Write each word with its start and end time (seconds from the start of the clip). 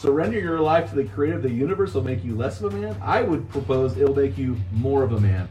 Surrender 0.00 0.40
your 0.40 0.60
life 0.60 0.88
to 0.88 0.96
the 0.96 1.04
creator 1.04 1.36
of 1.36 1.42
the 1.42 1.50
universe 1.50 1.92
will 1.92 2.02
make 2.02 2.24
you 2.24 2.34
less 2.34 2.62
of 2.62 2.72
a 2.72 2.76
man? 2.76 2.96
I 3.02 3.20
would 3.20 3.46
propose 3.50 3.98
it'll 3.98 4.14
make 4.14 4.38
you 4.38 4.56
more 4.72 5.02
of 5.02 5.12
a 5.12 5.20
man. 5.20 5.46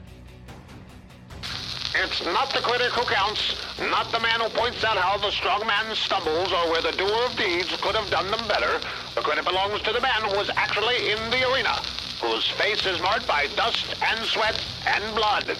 It's 1.93 2.25
not 2.25 2.51
the 2.51 2.59
critic 2.59 2.91
who 2.93 3.05
counts, 3.13 3.55
not 3.79 4.11
the 4.11 4.19
man 4.19 4.39
who 4.39 4.49
points 4.49 4.83
out 4.83 4.97
how 4.97 5.17
the 5.17 5.29
strong 5.31 5.65
man 5.67 5.95
stumbles 5.95 6.51
or 6.51 6.71
where 6.71 6.81
the 6.81 6.93
doer 6.93 7.25
of 7.25 7.37
deeds 7.37 7.69
could 7.79 7.95
have 7.95 8.09
done 8.09 8.31
them 8.31 8.47
better. 8.47 8.79
The 9.13 9.21
credit 9.21 9.45
belongs 9.45 9.81
to 9.83 9.93
the 9.93 10.01
man 10.01 10.21
who 10.23 10.35
was 10.35 10.49
actually 10.55 11.11
in 11.11 11.19
the 11.29 11.51
arena, 11.51 11.75
whose 12.19 12.47
face 12.47 12.87
is 12.87 12.99
marked 13.01 13.27
by 13.27 13.47
dust 13.55 13.95
and 14.01 14.25
sweat 14.25 14.59
and 14.87 15.15
blood. 15.15 15.57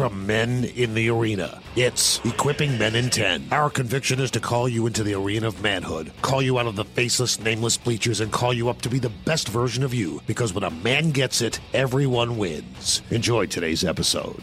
From 0.00 0.26
Men 0.26 0.64
in 0.64 0.94
the 0.94 1.10
Arena, 1.10 1.60
it's 1.76 2.24
Equipping 2.24 2.78
Men 2.78 2.96
in 2.96 3.10
10. 3.10 3.48
Our 3.52 3.68
conviction 3.68 4.18
is 4.18 4.30
to 4.30 4.40
call 4.40 4.66
you 4.66 4.86
into 4.86 5.02
the 5.02 5.12
arena 5.12 5.46
of 5.48 5.60
manhood, 5.60 6.10
call 6.22 6.40
you 6.40 6.58
out 6.58 6.64
of 6.64 6.74
the 6.74 6.86
faceless, 6.86 7.38
nameless 7.38 7.76
bleachers, 7.76 8.20
and 8.20 8.32
call 8.32 8.54
you 8.54 8.70
up 8.70 8.80
to 8.80 8.88
be 8.88 8.98
the 8.98 9.10
best 9.10 9.50
version 9.50 9.84
of 9.84 9.92
you. 9.92 10.22
Because 10.26 10.54
when 10.54 10.64
a 10.64 10.70
man 10.70 11.10
gets 11.10 11.42
it, 11.42 11.60
everyone 11.74 12.38
wins. 12.38 13.02
Enjoy 13.10 13.44
today's 13.44 13.84
episode. 13.84 14.42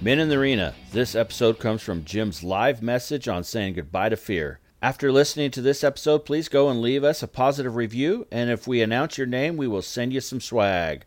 Men 0.00 0.18
in 0.18 0.30
the 0.30 0.36
Arena. 0.36 0.74
This 0.90 1.14
episode 1.14 1.58
comes 1.58 1.82
from 1.82 2.06
Jim's 2.06 2.42
live 2.42 2.80
message 2.80 3.28
on 3.28 3.44
saying 3.44 3.74
goodbye 3.74 4.08
to 4.08 4.16
fear. 4.16 4.58
After 4.80 5.12
listening 5.12 5.50
to 5.50 5.60
this 5.60 5.84
episode, 5.84 6.24
please 6.24 6.48
go 6.48 6.70
and 6.70 6.80
leave 6.80 7.04
us 7.04 7.22
a 7.22 7.28
positive 7.28 7.76
review, 7.76 8.26
and 8.32 8.48
if 8.48 8.66
we 8.66 8.80
announce 8.80 9.18
your 9.18 9.26
name, 9.26 9.58
we 9.58 9.68
will 9.68 9.82
send 9.82 10.14
you 10.14 10.22
some 10.22 10.40
swag. 10.40 11.04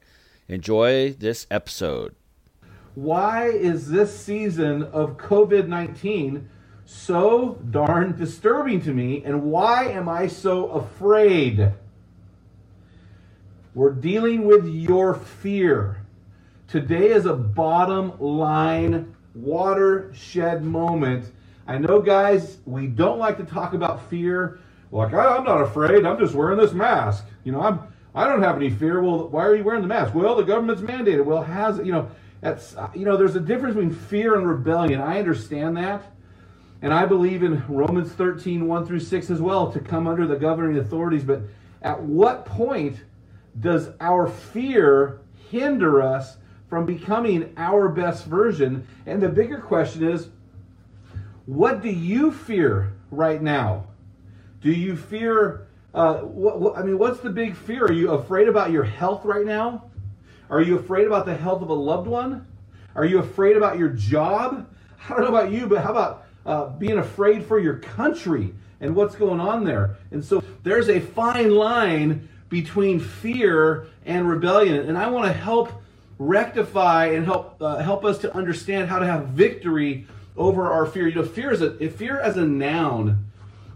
Enjoy 0.47 1.13
this 1.13 1.47
episode. 1.49 2.13
Why 2.95 3.47
is 3.47 3.87
this 3.87 4.17
season 4.17 4.83
of 4.83 5.17
COVID 5.17 5.67
19 5.67 6.49
so 6.85 7.57
darn 7.69 8.17
disturbing 8.17 8.81
to 8.81 8.93
me, 8.93 9.23
and 9.23 9.43
why 9.43 9.85
am 9.85 10.09
I 10.09 10.27
so 10.27 10.67
afraid? 10.71 11.71
We're 13.73 13.91
dealing 13.91 14.45
with 14.45 14.67
your 14.67 15.13
fear. 15.13 16.03
Today 16.67 17.07
is 17.07 17.25
a 17.25 17.33
bottom 17.33 18.19
line 18.19 19.15
watershed 19.33 20.63
moment. 20.63 21.31
I 21.67 21.77
know, 21.77 22.01
guys, 22.01 22.57
we 22.65 22.87
don't 22.87 23.19
like 23.19 23.37
to 23.37 23.45
talk 23.45 23.73
about 23.73 24.09
fear. 24.09 24.59
Like, 24.91 25.13
oh, 25.13 25.19
I'm 25.19 25.45
not 25.45 25.61
afraid. 25.61 26.05
I'm 26.05 26.19
just 26.19 26.33
wearing 26.33 26.57
this 26.57 26.73
mask. 26.73 27.25
You 27.45 27.53
know, 27.53 27.61
I'm 27.61 27.79
I 28.13 28.27
don't 28.27 28.41
have 28.41 28.57
any 28.57 28.69
fear. 28.69 29.01
Well, 29.01 29.29
why 29.29 29.45
are 29.45 29.55
you 29.55 29.63
wearing 29.63 29.81
the 29.81 29.87
mask? 29.87 30.13
Well, 30.13 30.35
the 30.35 30.43
government's 30.43 30.81
mandated. 30.81 31.23
Well, 31.23 31.41
has 31.41 31.77
you 31.77 31.93
know 31.93 32.11
that's 32.41 32.75
you 32.95 33.05
know 33.05 33.17
there's 33.17 33.35
a 33.35 33.39
difference 33.39 33.75
between 33.75 33.93
fear 33.93 34.35
and 34.35 34.47
rebellion. 34.47 34.99
I 34.99 35.19
understand 35.19 35.77
that. 35.77 36.03
And 36.81 36.93
I 36.93 37.05
believe 37.05 37.43
in 37.43 37.63
Romans 37.67 38.11
13, 38.13 38.67
1 38.67 38.85
through 38.87 39.01
6 39.01 39.29
as 39.29 39.39
well, 39.39 39.71
to 39.71 39.79
come 39.79 40.07
under 40.07 40.25
the 40.25 40.35
governing 40.35 40.79
authorities. 40.79 41.23
But 41.23 41.43
at 41.83 42.01
what 42.01 42.45
point 42.45 42.97
does 43.59 43.89
our 43.99 44.27
fear 44.27 45.21
hinder 45.51 46.01
us 46.01 46.37
from 46.69 46.87
becoming 46.87 47.53
our 47.55 47.87
best 47.87 48.25
version? 48.25 48.87
And 49.05 49.21
the 49.21 49.29
bigger 49.29 49.59
question 49.59 50.09
is, 50.09 50.29
what 51.45 51.83
do 51.83 51.89
you 51.89 52.31
fear 52.31 52.93
right 53.11 53.41
now? 53.41 53.85
Do 54.61 54.71
you 54.71 54.95
fear, 54.95 55.67
uh, 55.93 56.17
what, 56.19 56.59
what, 56.59 56.77
I 56.77 56.83
mean, 56.83 56.97
what's 56.97 57.19
the 57.19 57.29
big 57.29 57.55
fear? 57.55 57.85
Are 57.85 57.93
you 57.93 58.11
afraid 58.11 58.47
about 58.47 58.71
your 58.71 58.83
health 58.83 59.23
right 59.23 59.45
now? 59.45 59.90
Are 60.51 60.61
you 60.61 60.77
afraid 60.77 61.07
about 61.07 61.25
the 61.25 61.33
health 61.33 61.61
of 61.61 61.69
a 61.69 61.73
loved 61.73 62.07
one? 62.07 62.45
Are 62.93 63.05
you 63.05 63.19
afraid 63.19 63.55
about 63.55 63.79
your 63.79 63.87
job? 63.87 64.67
I 65.01 65.13
don't 65.13 65.21
know 65.21 65.29
about 65.29 65.49
you, 65.49 65.65
but 65.65 65.81
how 65.81 65.91
about 65.91 66.27
uh, 66.45 66.65
being 66.71 66.97
afraid 66.97 67.45
for 67.45 67.57
your 67.57 67.77
country 67.77 68.53
and 68.81 68.93
what's 68.93 69.15
going 69.15 69.39
on 69.39 69.63
there? 69.63 69.95
And 70.11 70.23
so 70.23 70.43
there's 70.63 70.89
a 70.89 70.99
fine 70.99 71.55
line 71.55 72.27
between 72.49 72.99
fear 72.99 73.87
and 74.05 74.27
rebellion, 74.27 74.89
and 74.89 74.97
I 74.97 75.09
want 75.09 75.25
to 75.25 75.31
help 75.31 75.71
rectify 76.19 77.05
and 77.05 77.23
help 77.23 77.55
uh, 77.61 77.77
help 77.77 78.03
us 78.03 78.17
to 78.19 78.35
understand 78.35 78.89
how 78.89 78.99
to 78.99 79.05
have 79.05 79.27
victory 79.27 80.05
over 80.35 80.69
our 80.69 80.85
fear. 80.85 81.07
You 81.07 81.15
know, 81.15 81.25
fear 81.25 81.51
is 81.51 81.61
a 81.61 81.87
fear 81.87 82.19
as 82.19 82.35
a 82.35 82.45
noun 82.45 83.31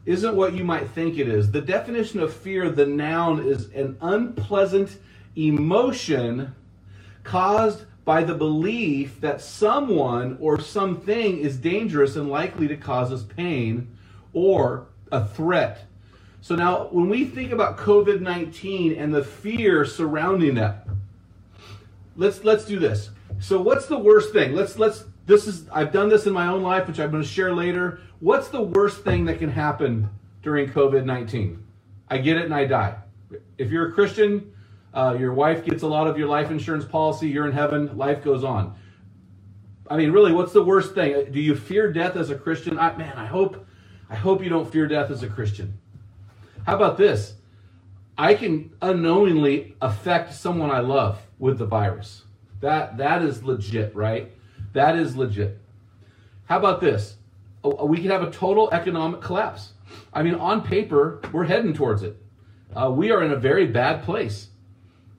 isn't 0.06 0.36
what 0.36 0.54
you 0.54 0.66
might 0.66 0.90
think 0.90 1.18
it 1.18 1.30
is. 1.30 1.52
The 1.52 1.62
definition 1.62 2.20
of 2.20 2.34
fear, 2.34 2.70
the 2.70 2.86
noun, 2.86 3.40
is 3.48 3.72
an 3.72 3.98
unpleasant 4.02 4.98
emotion 5.36 6.54
caused 7.26 7.84
by 8.06 8.24
the 8.24 8.36
belief 8.36 9.20
that 9.20 9.42
someone 9.42 10.38
or 10.40 10.62
something 10.62 11.40
is 11.40 11.58
dangerous 11.58 12.16
and 12.16 12.30
likely 12.30 12.68
to 12.70 12.78
cause 12.78 13.12
us 13.12 13.24
pain 13.24 13.98
or 14.32 14.88
a 15.12 15.28
threat. 15.28 15.88
So 16.40 16.56
now, 16.56 16.88
when 16.92 17.10
we 17.10 17.26
think 17.26 17.52
about 17.52 17.78
COVID 17.78 18.22
19 18.22 18.94
and 18.94 19.14
the 19.14 19.24
fear 19.24 19.84
surrounding 19.84 20.56
that, 20.56 20.88
let's 22.16 22.44
let's 22.44 22.66
do 22.66 22.78
this. 22.78 23.10
So 23.40 23.60
what's 23.60 23.88
the 23.88 23.98
worst 23.98 24.32
thing? 24.32 24.54
Let's 24.54 24.78
let's 24.78 25.06
this 25.26 25.48
is 25.48 25.68
I've 25.70 25.92
done 25.92 26.08
this 26.08 26.28
in 26.28 26.34
my 26.34 26.48
own 26.48 26.62
life, 26.62 26.88
which 26.88 27.00
I'm 27.00 27.10
going 27.10 27.24
to 27.24 27.28
share 27.28 27.54
later. 27.54 28.00
What's 28.20 28.50
the 28.50 28.62
worst 28.62 29.04
thing 29.04 29.26
that 29.26 29.40
can 29.40 29.50
happen 29.50 30.08
during 30.44 30.70
COVID 30.70 31.04
19? 31.06 31.66
I 32.08 32.20
get 32.20 32.38
it 32.38 32.46
and 32.46 32.54
I 32.54 32.66
die. 32.66 32.96
If 33.58 33.72
you're 33.72 33.90
a 33.90 33.92
Christian, 33.92 34.54
uh, 34.96 35.16
your 35.20 35.34
wife 35.34 35.66
gets 35.66 35.84
a 35.84 35.88
lot 35.88 36.08
of 36.08 36.18
your 36.18 36.28
life 36.28 36.50
insurance 36.50 36.86
policy. 36.86 37.28
You're 37.28 37.46
in 37.46 37.52
heaven. 37.52 37.98
Life 37.98 38.24
goes 38.24 38.44
on. 38.44 38.76
I 39.90 39.98
mean, 39.98 40.12
really, 40.12 40.32
what's 40.32 40.54
the 40.54 40.64
worst 40.64 40.96
thing? 40.96 41.32
Do 41.32 41.40
you 41.40 41.56
fear 41.56 41.92
death 41.92 42.16
as 42.16 42.30
a 42.30 42.36
Christian? 42.36 42.80
I, 42.80 42.96
man, 42.96 43.14
I 43.18 43.26
hope, 43.26 43.68
I 44.10 44.16
hope 44.16 44.42
you 44.42 44.50
don't 44.50 44.72
fear 44.72 44.88
death 44.88 45.12
as 45.12 45.22
a 45.22 45.28
Christian. 45.28 45.78
How 46.66 46.76
about 46.76 46.98
this? 46.98 47.36
I 48.18 48.34
can 48.34 48.72
unknowingly 48.82 49.76
affect 49.82 50.34
someone 50.34 50.72
I 50.72 50.80
love 50.80 51.22
with 51.38 51.60
the 51.60 51.66
virus. 51.66 52.24
That 52.62 52.98
that 52.98 53.22
is 53.22 53.44
legit, 53.44 53.94
right? 53.96 54.32
That 54.74 54.96
is 54.96 55.16
legit. 55.16 55.60
How 56.46 56.58
about 56.58 56.80
this? 56.80 57.18
We 57.84 58.02
could 58.02 58.12
have 58.12 58.24
a 58.24 58.32
total 58.32 58.70
economic 58.72 59.22
collapse. 59.22 59.74
I 60.14 60.24
mean, 60.24 60.36
on 60.36 60.62
paper, 60.62 61.22
we're 61.32 61.46
heading 61.46 61.74
towards 61.74 62.04
it. 62.04 62.18
Uh, 62.76 62.92
we 62.92 63.12
are 63.12 63.24
in 63.24 63.32
a 63.32 63.36
very 63.36 63.68
bad 63.68 64.04
place. 64.04 64.50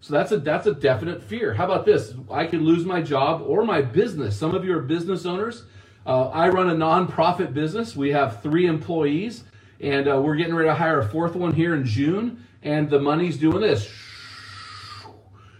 So 0.06 0.12
that's 0.12 0.30
a 0.30 0.38
that's 0.38 0.68
a 0.68 0.72
definite 0.72 1.20
fear. 1.20 1.52
How 1.52 1.64
about 1.64 1.84
this? 1.84 2.14
I 2.30 2.46
could 2.46 2.62
lose 2.62 2.84
my 2.84 3.02
job 3.02 3.42
or 3.44 3.64
my 3.64 3.82
business. 3.82 4.38
Some 4.38 4.54
of 4.54 4.64
you 4.64 4.72
are 4.78 4.80
business 4.80 5.26
owners. 5.26 5.64
Uh, 6.06 6.28
I 6.28 6.48
run 6.48 6.70
a 6.70 6.74
nonprofit 6.74 7.52
business. 7.52 7.96
We 7.96 8.12
have 8.12 8.40
three 8.40 8.66
employees, 8.66 9.42
and 9.80 10.08
uh, 10.08 10.20
we're 10.22 10.36
getting 10.36 10.54
ready 10.54 10.68
to 10.68 10.76
hire 10.76 11.00
a 11.00 11.08
fourth 11.08 11.34
one 11.34 11.52
here 11.52 11.74
in 11.74 11.84
June. 11.84 12.44
And 12.62 12.88
the 12.88 13.00
money's 13.00 13.36
doing 13.36 13.60
this. 13.60 13.90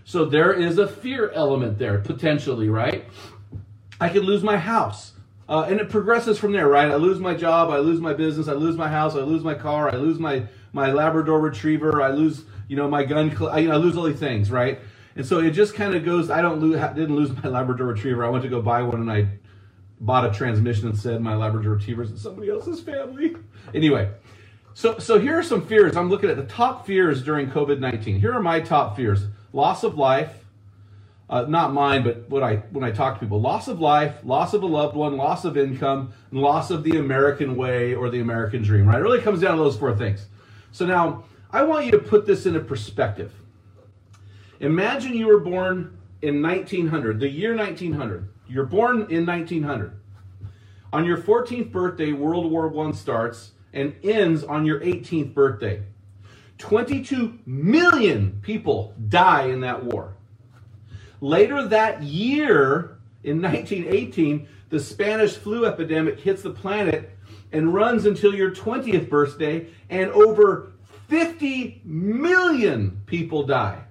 So 0.04 0.24
there 0.24 0.52
is 0.52 0.78
a 0.78 0.86
fear 0.86 1.32
element 1.32 1.76
there 1.80 1.98
potentially, 1.98 2.68
right? 2.68 3.04
I 4.00 4.08
could 4.08 4.24
lose 4.24 4.44
my 4.44 4.58
house. 4.58 5.14
Uh, 5.48 5.66
and 5.68 5.80
it 5.80 5.90
progresses 5.90 6.38
from 6.38 6.52
there, 6.52 6.68
right? 6.68 6.88
I 6.88 6.94
lose 6.94 7.18
my 7.18 7.34
job, 7.34 7.70
I 7.70 7.78
lose 7.78 8.00
my 8.00 8.12
business, 8.12 8.46
I 8.46 8.52
lose 8.52 8.76
my 8.76 8.88
house, 8.88 9.16
I 9.16 9.20
lose 9.22 9.42
my 9.42 9.54
car, 9.54 9.92
I 9.92 9.96
lose 9.96 10.20
my 10.20 10.46
my 10.72 10.92
Labrador 10.92 11.40
Retriever, 11.40 12.00
I 12.00 12.10
lose 12.10 12.44
you 12.68 12.76
know, 12.76 12.88
my 12.88 13.04
gun, 13.04 13.36
I, 13.50 13.58
you 13.58 13.68
know, 13.68 13.74
I 13.74 13.76
lose 13.78 13.96
all 13.96 14.04
these 14.04 14.18
things, 14.18 14.50
right? 14.50 14.80
And 15.14 15.24
so 15.24 15.40
it 15.40 15.52
just 15.52 15.74
kind 15.74 15.94
of 15.94 16.04
goes. 16.04 16.30
I 16.30 16.42
don't 16.42 16.60
lose, 16.60 16.76
didn't 16.94 17.16
lose 17.16 17.30
my 17.42 17.48
Labrador 17.48 17.86
Retriever. 17.86 18.24
I 18.24 18.28
went 18.28 18.44
to 18.44 18.50
go 18.50 18.60
buy 18.60 18.82
one, 18.82 19.00
and 19.00 19.10
I 19.10 19.28
bought 20.00 20.26
a 20.26 20.36
transmission 20.36 20.88
and 20.88 20.98
said 20.98 21.22
my 21.22 21.34
Labrador 21.34 21.72
Retriever's 21.72 22.10
in 22.10 22.18
somebody 22.18 22.50
else's 22.50 22.80
family. 22.80 23.36
Anyway, 23.74 24.10
so 24.74 24.98
so 24.98 25.18
here 25.18 25.38
are 25.38 25.42
some 25.42 25.66
fears. 25.66 25.96
I'm 25.96 26.10
looking 26.10 26.28
at 26.28 26.36
the 26.36 26.44
top 26.44 26.86
fears 26.86 27.22
during 27.22 27.50
COVID 27.50 27.78
nineteen. 27.78 28.20
Here 28.20 28.32
are 28.32 28.42
my 28.42 28.60
top 28.60 28.94
fears: 28.94 29.24
loss 29.54 29.84
of 29.84 29.96
life, 29.96 30.44
uh, 31.30 31.42
not 31.42 31.72
mine, 31.72 32.04
but 32.04 32.28
what 32.28 32.42
I 32.42 32.56
when 32.70 32.84
I 32.84 32.90
talk 32.90 33.14
to 33.14 33.20
people, 33.20 33.40
loss 33.40 33.68
of 33.68 33.80
life, 33.80 34.16
loss 34.22 34.52
of 34.52 34.62
a 34.62 34.66
loved 34.66 34.96
one, 34.96 35.16
loss 35.16 35.46
of 35.46 35.56
income, 35.56 36.12
and 36.30 36.40
loss 36.40 36.70
of 36.70 36.84
the 36.84 36.98
American 36.98 37.56
way 37.56 37.94
or 37.94 38.10
the 38.10 38.20
American 38.20 38.62
dream. 38.62 38.86
Right? 38.86 38.98
It 38.98 39.02
really 39.02 39.22
comes 39.22 39.40
down 39.40 39.56
to 39.56 39.62
those 39.62 39.78
four 39.78 39.96
things. 39.96 40.26
So 40.72 40.84
now 40.84 41.24
I 41.50 41.62
want 41.62 41.86
you 41.86 41.92
to 41.92 41.98
put 41.98 42.26
this 42.26 42.46
into 42.46 42.60
perspective. 42.60 43.32
Imagine 44.60 45.14
you 45.14 45.26
were 45.26 45.40
born 45.40 45.98
in 46.22 46.42
1900, 46.42 47.20
the 47.20 47.28
year 47.28 47.54
1900. 47.54 48.28
You're 48.48 48.66
born 48.66 49.06
in 49.10 49.26
1900. 49.26 49.98
On 50.92 51.04
your 51.04 51.18
14th 51.18 51.70
birthday, 51.70 52.12
World 52.12 52.50
War 52.50 52.72
I 52.86 52.92
starts 52.92 53.52
and 53.72 53.94
ends 54.02 54.42
on 54.44 54.64
your 54.64 54.80
18th 54.80 55.34
birthday. 55.34 55.82
22 56.58 57.38
million 57.44 58.38
people 58.42 58.94
die 59.08 59.48
in 59.48 59.60
that 59.60 59.84
war. 59.84 60.14
Later 61.20 61.66
that 61.68 62.02
year, 62.02 62.98
in 63.24 63.42
1918, 63.42 64.48
the 64.70 64.80
Spanish 64.80 65.36
flu 65.36 65.66
epidemic 65.66 66.20
hits 66.20 66.42
the 66.42 66.50
planet 66.50 67.10
and 67.52 67.74
runs 67.74 68.06
until 68.06 68.34
your 68.34 68.50
20th 68.50 69.08
birthday, 69.08 69.66
and 69.90 70.10
over 70.10 70.72
50 71.08 71.82
million 71.84 73.02
people 73.06 73.44
die. 73.44 73.82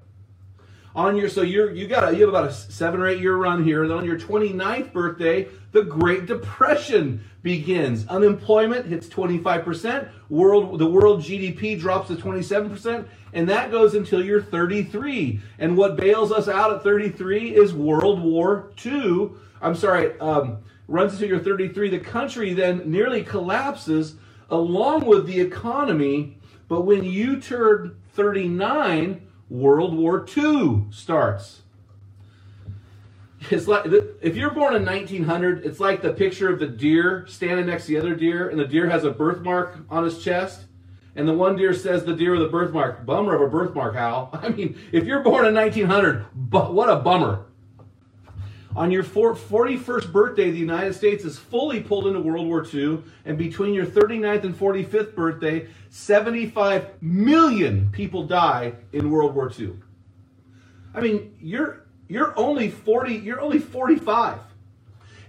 On 0.96 1.18
your 1.18 1.28
so 1.28 1.42
you're 1.42 1.72
you 1.72 1.88
got 1.88 2.14
you 2.16 2.22
have 2.22 2.30
about 2.30 2.48
a 2.48 2.54
seven 2.54 3.02
or 3.02 3.08
eight 3.08 3.20
year 3.20 3.36
run 3.36 3.66
here. 3.66 3.84
And 3.84 3.92
on 3.92 4.06
your 4.06 4.18
29th 4.18 4.94
birthday, 4.94 5.50
the 5.74 5.84
Great 5.84 6.26
Depression 6.26 7.22
begins. 7.42 8.08
Unemployment 8.08 8.86
hits 8.86 9.08
25%. 9.08 10.10
World 10.30 10.80
the 10.80 10.86
world 10.86 11.22
GDP 11.22 11.78
drops 11.78 12.08
to 12.08 12.16
27%, 12.16 13.06
and 13.34 13.50
that 13.50 13.72
goes 13.72 13.94
until 13.94 14.24
you're 14.24 14.42
33. 14.42 15.42
And 15.60 15.76
what 15.76 15.98
bails 15.98 16.32
us 16.32 16.48
out 16.48 16.74
at 16.74 16.82
33 16.82 17.56
is 17.56 17.74
World 17.74 18.22
War 18.22 18.72
II. 18.86 19.32
I'm 19.62 19.76
sorry, 19.76 20.18
um, 20.20 20.60
runs 20.88 21.14
until 21.14 21.28
you're 21.28 21.40
33. 21.40 21.90
The 21.90 22.00
country 22.00 22.54
then 22.54 22.90
nearly 22.90 23.22
collapses 23.22 24.16
along 24.50 25.06
with 25.06 25.26
the 25.26 25.42
economy. 25.42 26.38
But 26.68 26.82
when 26.82 27.04
you 27.04 27.40
turn 27.40 27.98
39, 28.14 29.28
World 29.50 29.96
War 29.96 30.26
II 30.36 30.86
starts. 30.90 31.62
It's 33.52 33.68
like 33.68 33.86
if 34.22 34.36
you're 34.36 34.50
born 34.50 34.76
in 34.76 34.84
1900, 34.86 35.66
it's 35.66 35.80
like 35.80 36.02
the 36.02 36.14
picture 36.14 36.52
of 36.52 36.60
the 36.60 36.68
deer 36.68 37.26
standing 37.28 37.68
next 37.68 37.86
to 37.86 37.92
the 37.92 38.00
other 38.00 38.16
deer, 38.16 38.50
and 38.50 38.60
the 38.60 38.66
deer 38.66 38.90
has 38.90 39.04
a 39.04 39.12
birthmark 39.12 39.78
on 39.90 40.04
his 40.04 40.24
chest, 40.24 40.66
and 41.16 41.28
the 41.28 41.34
one 41.34 41.56
deer 41.56 41.74
says 41.74 42.06
the 42.06 42.16
deer 42.16 42.32
with 42.32 42.42
a 42.42 42.50
birthmark, 42.50 43.06
"Bummer 43.06 43.36
of 43.36 43.42
a 43.42 43.48
birthmark, 43.48 43.96
Hal." 43.96 44.32
I 44.34 44.50
mean, 44.50 44.80
if 44.92 45.04
you're 45.04 45.22
born 45.22 45.46
in 45.46 45.54
1900, 45.54 46.26
but 46.34 46.74
what 46.74 46.90
a 46.90 46.96
bummer. 46.96 47.46
On 48.76 48.92
your 48.92 49.04
41st 49.06 50.12
birthday, 50.12 50.52
the 50.52 50.58
United 50.58 50.96
States 50.96 51.24
is 51.24 51.40
fully 51.40 51.80
pulled 51.80 52.08
into 52.08 52.20
World 52.20 52.46
War 52.46 52.66
II, 52.74 53.04
and 53.24 53.38
between 53.38 53.74
your 53.74 53.86
39th 53.86 54.44
and 54.44 54.58
45th 54.58 55.16
birthday, 55.16 55.68
75 55.90 57.02
million 57.02 57.90
people 57.94 58.28
die 58.28 58.74
in 58.92 59.10
World 59.10 59.34
War 59.34 59.50
II. 59.58 59.76
I 60.94 61.00
mean, 61.00 61.36
you're 61.40 61.86
you're 62.08 62.38
only 62.38 62.70
40, 62.70 63.16
you're 63.16 63.40
only 63.40 63.60
45. 63.60 64.40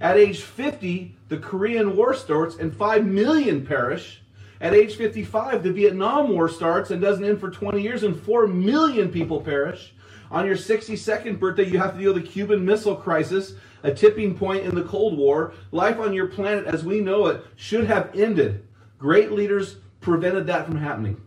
At 0.00 0.16
age 0.16 0.42
50, 0.42 1.16
the 1.28 1.38
Korean 1.38 1.96
War 1.96 2.14
starts 2.14 2.56
and 2.56 2.74
5 2.74 3.06
million 3.06 3.64
perish. 3.64 4.22
At 4.60 4.74
age 4.74 4.96
55, 4.96 5.62
the 5.62 5.72
Vietnam 5.72 6.30
War 6.30 6.48
starts 6.48 6.90
and 6.90 7.00
doesn't 7.00 7.24
end 7.24 7.40
for 7.40 7.50
20 7.50 7.80
years 7.80 8.02
and 8.02 8.20
4 8.20 8.46
million 8.46 9.10
people 9.10 9.40
perish. 9.40 9.94
On 10.30 10.46
your 10.46 10.56
62nd 10.56 11.38
birthday, 11.38 11.68
you 11.68 11.78
have 11.78 11.94
to 11.94 12.00
deal 12.00 12.14
with 12.14 12.24
the 12.24 12.28
Cuban 12.28 12.64
Missile 12.64 12.96
Crisis, 12.96 13.54
a 13.82 13.94
tipping 13.94 14.36
point 14.36 14.64
in 14.64 14.74
the 14.74 14.82
Cold 14.82 15.16
War. 15.16 15.54
Life 15.70 15.98
on 15.98 16.12
your 16.12 16.26
planet 16.26 16.66
as 16.66 16.84
we 16.84 17.00
know 17.00 17.26
it 17.26 17.44
should 17.54 17.86
have 17.86 18.10
ended. 18.14 18.66
Great 18.98 19.32
leaders 19.32 19.76
prevented 20.00 20.46
that 20.46 20.66
from 20.66 20.76
happening. 20.76 21.20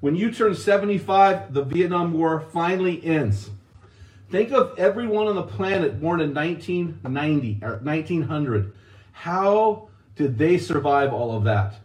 When 0.00 0.14
you 0.14 0.30
turn 0.30 0.54
75, 0.54 1.52
the 1.54 1.64
Vietnam 1.64 2.12
War 2.12 2.40
finally 2.52 3.04
ends. 3.04 3.50
Think 4.30 4.52
of 4.52 4.78
everyone 4.78 5.26
on 5.26 5.34
the 5.34 5.42
planet 5.42 6.00
born 6.00 6.20
in 6.20 6.34
1990 6.34 7.60
or 7.62 7.78
1900. 7.78 8.72
How 9.12 9.88
did 10.16 10.36
they 10.36 10.58
survive 10.58 11.12
all 11.12 11.34
of 11.34 11.44
that? 11.44 11.76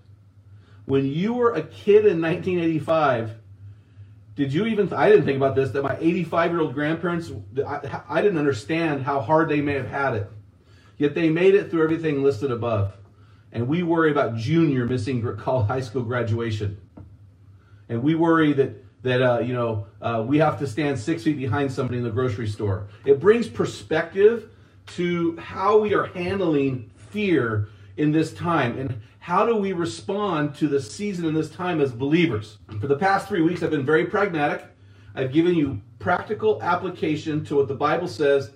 When 0.85 1.05
you 1.05 1.33
were 1.33 1.53
a 1.53 1.63
kid 1.63 2.05
in 2.05 2.21
1985, 2.21 3.35
did 4.35 4.51
you 4.51 4.65
even, 4.65 4.91
I 4.94 5.09
didn't 5.09 5.25
think 5.25 5.38
about 5.38 5.56
this, 5.56 5.71
that 5.71 5.83
my 5.83 5.97
85 6.00 6.51
year 6.51 6.62
old 6.62 6.74
grandparents, 6.74 7.31
I, 7.65 8.01
I 8.09 8.21
didn't 8.21 8.39
understand 8.39 9.03
how 9.03 9.21
hard 9.21 9.50
they 9.50 9.62
may 9.62 9.74
have 9.74 9.88
had 9.88 10.15
it. 10.15 10.30
Yet 10.97 11.13
they 11.13 11.30
made 11.30 11.56
it 11.56 11.69
through 11.69 11.83
everything 11.83 12.24
listed 12.24 12.51
above. 12.51 12.94
And 13.51 13.68
we 13.68 13.83
worry 13.83 14.12
about 14.12 14.35
junior 14.35 14.85
missing 14.85 15.21
high 15.21 15.81
school 15.81 16.01
graduation. 16.01 16.80
And 17.89 18.01
we 18.01 18.15
worry 18.15 18.53
that, 18.53 18.83
that 19.03 19.21
uh, 19.21 19.39
you 19.39 19.53
know, 19.53 19.85
uh, 20.01 20.24
we 20.25 20.39
have 20.39 20.57
to 20.59 20.68
stand 20.68 20.97
six 20.97 21.24
feet 21.24 21.38
behind 21.38 21.71
somebody 21.71 22.00
in 22.00 22.03
the 22.03 22.09
grocery 22.09 22.47
store. 22.47 22.88
It 23.06 23.19
brings 23.19 23.47
perspective 23.47 24.50
to 24.95 25.38
how 25.38 25.79
we 25.79 25.94
are 25.94 26.06
handling 26.06 26.89
fear 26.95 27.69
in 27.97 28.11
this 28.11 28.33
time 28.33 28.77
and 28.77 29.01
how 29.23 29.45
do 29.45 29.55
we 29.55 29.71
respond 29.71 30.53
to 30.55 30.67
the 30.67 30.81
season 30.81 31.23
in 31.23 31.33
this 31.33 31.49
time 31.49 31.79
as 31.79 31.93
believers? 31.93 32.57
For 32.81 32.87
the 32.87 32.97
past 32.97 33.29
three 33.29 33.41
weeks, 33.41 33.63
I've 33.63 33.71
been 33.71 33.85
very 33.85 34.05
pragmatic. 34.05 34.65
I've 35.15 35.31
given 35.31 35.55
you 35.55 35.79
practical 35.97 36.61
application 36.61 37.45
to 37.45 37.55
what 37.55 37.69
the 37.69 37.73
Bible 37.73 38.09
says 38.09 38.51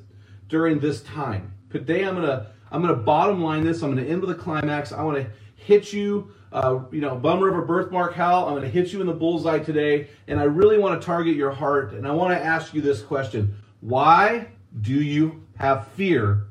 during 0.49 0.77
this 0.77 1.01
time. 1.03 1.53
Today, 1.69 2.03
I'm 2.03 2.15
gonna 2.15 2.47
I'm 2.69 2.81
gonna 2.81 2.95
bottom 2.95 3.41
line 3.41 3.63
this. 3.63 3.81
I'm 3.81 3.95
gonna 3.95 4.05
end 4.05 4.19
with 4.19 4.31
a 4.31 4.35
climax. 4.35 4.91
I 4.91 5.03
want 5.03 5.17
to 5.17 5.31
hit 5.55 5.93
you, 5.93 6.33
uh, 6.51 6.79
you 6.91 6.99
know, 6.99 7.15
bummer 7.15 7.47
of 7.47 7.57
a 7.57 7.65
birthmark, 7.65 8.13
Hal. 8.13 8.49
I'm 8.49 8.55
gonna 8.55 8.67
hit 8.67 8.91
you 8.91 8.99
in 8.99 9.07
the 9.07 9.13
bullseye 9.13 9.59
today, 9.59 10.09
and 10.27 10.37
I 10.37 10.43
really 10.43 10.77
want 10.77 10.99
to 10.99 11.05
target 11.05 11.37
your 11.37 11.51
heart. 11.51 11.93
And 11.93 12.05
I 12.05 12.11
want 12.11 12.37
to 12.37 12.43
ask 12.43 12.73
you 12.73 12.81
this 12.81 13.01
question: 13.01 13.55
Why 13.79 14.49
do 14.81 15.01
you 15.01 15.45
have 15.57 15.87
fear 15.89 16.46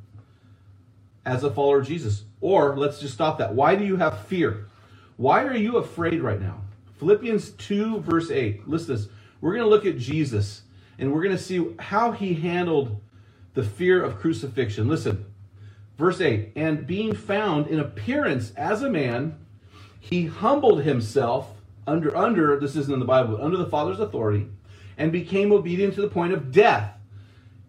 as 1.26 1.44
a 1.44 1.50
follower 1.50 1.80
of 1.80 1.86
Jesus? 1.86 2.24
Or 2.40 2.76
let's 2.76 3.00
just 3.00 3.12
stop 3.12 3.38
that. 3.38 3.54
Why 3.54 3.74
do 3.74 3.84
you 3.84 3.96
have 3.96 4.26
fear? 4.26 4.68
Why 5.16 5.42
are 5.44 5.56
you 5.56 5.76
afraid 5.76 6.22
right 6.22 6.40
now? 6.40 6.62
Philippians 6.98 7.50
2, 7.50 8.00
verse 8.00 8.30
8. 8.30 8.66
Listen 8.66 8.94
this. 8.94 9.08
We're 9.40 9.52
going 9.52 9.64
to 9.64 9.68
look 9.68 9.84
at 9.84 9.98
Jesus 9.98 10.62
and 10.98 11.12
we're 11.12 11.22
going 11.22 11.36
to 11.36 11.42
see 11.42 11.74
how 11.78 12.12
he 12.12 12.34
handled 12.34 13.00
the 13.54 13.62
fear 13.62 14.02
of 14.02 14.18
crucifixion. 14.18 14.88
Listen, 14.88 15.26
verse 15.98 16.20
8. 16.20 16.52
And 16.56 16.86
being 16.86 17.14
found 17.14 17.66
in 17.66 17.80
appearance 17.80 18.52
as 18.52 18.82
a 18.82 18.88
man, 18.88 19.38
he 20.00 20.26
humbled 20.26 20.84
himself 20.84 21.50
under, 21.86 22.16
under 22.16 22.58
this 22.58 22.76
isn't 22.76 22.92
in 22.92 23.00
the 23.00 23.06
Bible, 23.06 23.42
under 23.42 23.56
the 23.56 23.66
Father's 23.66 24.00
authority, 24.00 24.46
and 24.96 25.12
became 25.12 25.52
obedient 25.52 25.94
to 25.94 26.00
the 26.00 26.08
point 26.08 26.32
of 26.32 26.52
death, 26.52 26.94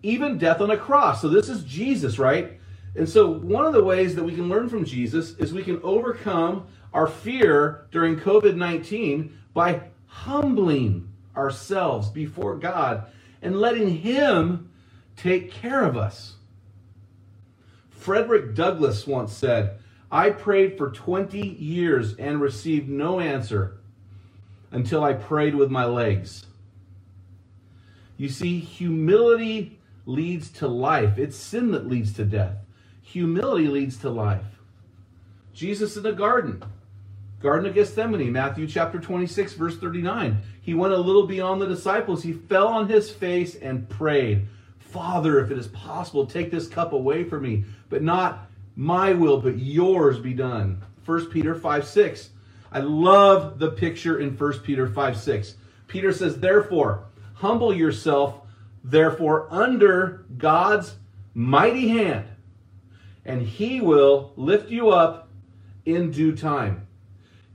even 0.03 0.37
death 0.37 0.61
on 0.61 0.71
a 0.71 0.77
cross. 0.77 1.21
So 1.21 1.27
this 1.27 1.49
is 1.49 1.63
Jesus, 1.63 2.17
right? 2.17 2.56
And 2.97 3.07
so, 3.07 3.29
one 3.29 3.65
of 3.65 3.73
the 3.73 3.83
ways 3.83 4.15
that 4.15 4.23
we 4.23 4.33
can 4.33 4.49
learn 4.49 4.69
from 4.69 4.83
Jesus 4.83 5.35
is 5.35 5.53
we 5.53 5.63
can 5.63 5.79
overcome 5.83 6.65
our 6.93 7.05
fear 7.05 7.85
during 7.91 8.19
COVID 8.19 8.55
19 8.55 9.37
by 9.53 9.81
humbling 10.07 11.13
ourselves 11.35 12.09
before 12.09 12.55
God 12.55 13.05
and 13.43 13.59
letting 13.59 13.97
Him 13.97 14.71
take 15.15 15.51
care 15.51 15.83
of 15.83 15.95
us. 15.95 16.33
Frederick 17.91 18.55
Douglass 18.55 19.05
once 19.05 19.31
said, 19.31 19.77
I 20.11 20.31
prayed 20.31 20.77
for 20.77 20.89
20 20.89 21.39
years 21.39 22.15
and 22.15 22.41
received 22.41 22.89
no 22.89 23.19
answer 23.19 23.77
until 24.71 25.03
I 25.03 25.13
prayed 25.13 25.53
with 25.53 25.69
my 25.69 25.85
legs. 25.85 26.47
You 28.15 28.29
see, 28.29 28.59
humility 28.59 29.77
leads 30.07 30.49
to 30.53 30.67
life, 30.67 31.19
it's 31.19 31.37
sin 31.37 31.71
that 31.71 31.87
leads 31.87 32.13
to 32.13 32.25
death. 32.25 32.55
Humility 33.07 33.67
leads 33.67 33.95
to 33.99 34.09
life. 34.09 34.59
Jesus 35.53 35.95
in 35.95 36.03
the 36.03 36.11
garden, 36.11 36.61
Garden 37.41 37.65
of 37.65 37.73
Gethsemane, 37.73 38.33
Matthew 38.33 38.67
chapter 38.67 38.99
26, 38.99 39.53
verse 39.53 39.77
39. 39.77 40.37
He 40.61 40.73
went 40.73 40.93
a 40.93 40.97
little 40.97 41.25
beyond 41.25 41.61
the 41.61 41.67
disciples. 41.67 42.21
He 42.21 42.33
fell 42.33 42.67
on 42.67 42.89
his 42.89 43.09
face 43.09 43.55
and 43.55 43.87
prayed, 43.87 44.45
Father, 44.79 45.39
if 45.39 45.51
it 45.51 45.57
is 45.57 45.69
possible, 45.69 46.25
take 46.25 46.51
this 46.51 46.67
cup 46.67 46.91
away 46.91 47.23
from 47.23 47.43
me, 47.43 47.63
but 47.89 48.03
not 48.03 48.49
my 48.75 49.13
will, 49.13 49.39
but 49.39 49.57
yours 49.57 50.19
be 50.19 50.33
done. 50.33 50.83
1 51.05 51.27
Peter 51.27 51.55
5 51.55 51.87
6. 51.87 52.29
I 52.73 52.79
love 52.79 53.57
the 53.57 53.71
picture 53.71 54.19
in 54.19 54.37
1 54.37 54.59
Peter 54.59 54.85
5 54.85 55.17
6. 55.17 55.55
Peter 55.87 56.11
says, 56.11 56.41
Therefore, 56.41 57.05
humble 57.35 57.73
yourself, 57.73 58.41
therefore, 58.83 59.47
under 59.49 60.25
God's 60.37 60.95
mighty 61.33 61.87
hand 61.87 62.25
and 63.27 63.43
he 63.43 63.79
will 63.79 64.33
lift 64.35 64.71
you 64.71 64.89
up 64.89 65.29
in 65.85 66.09
due 66.09 66.35
time. 66.35 66.87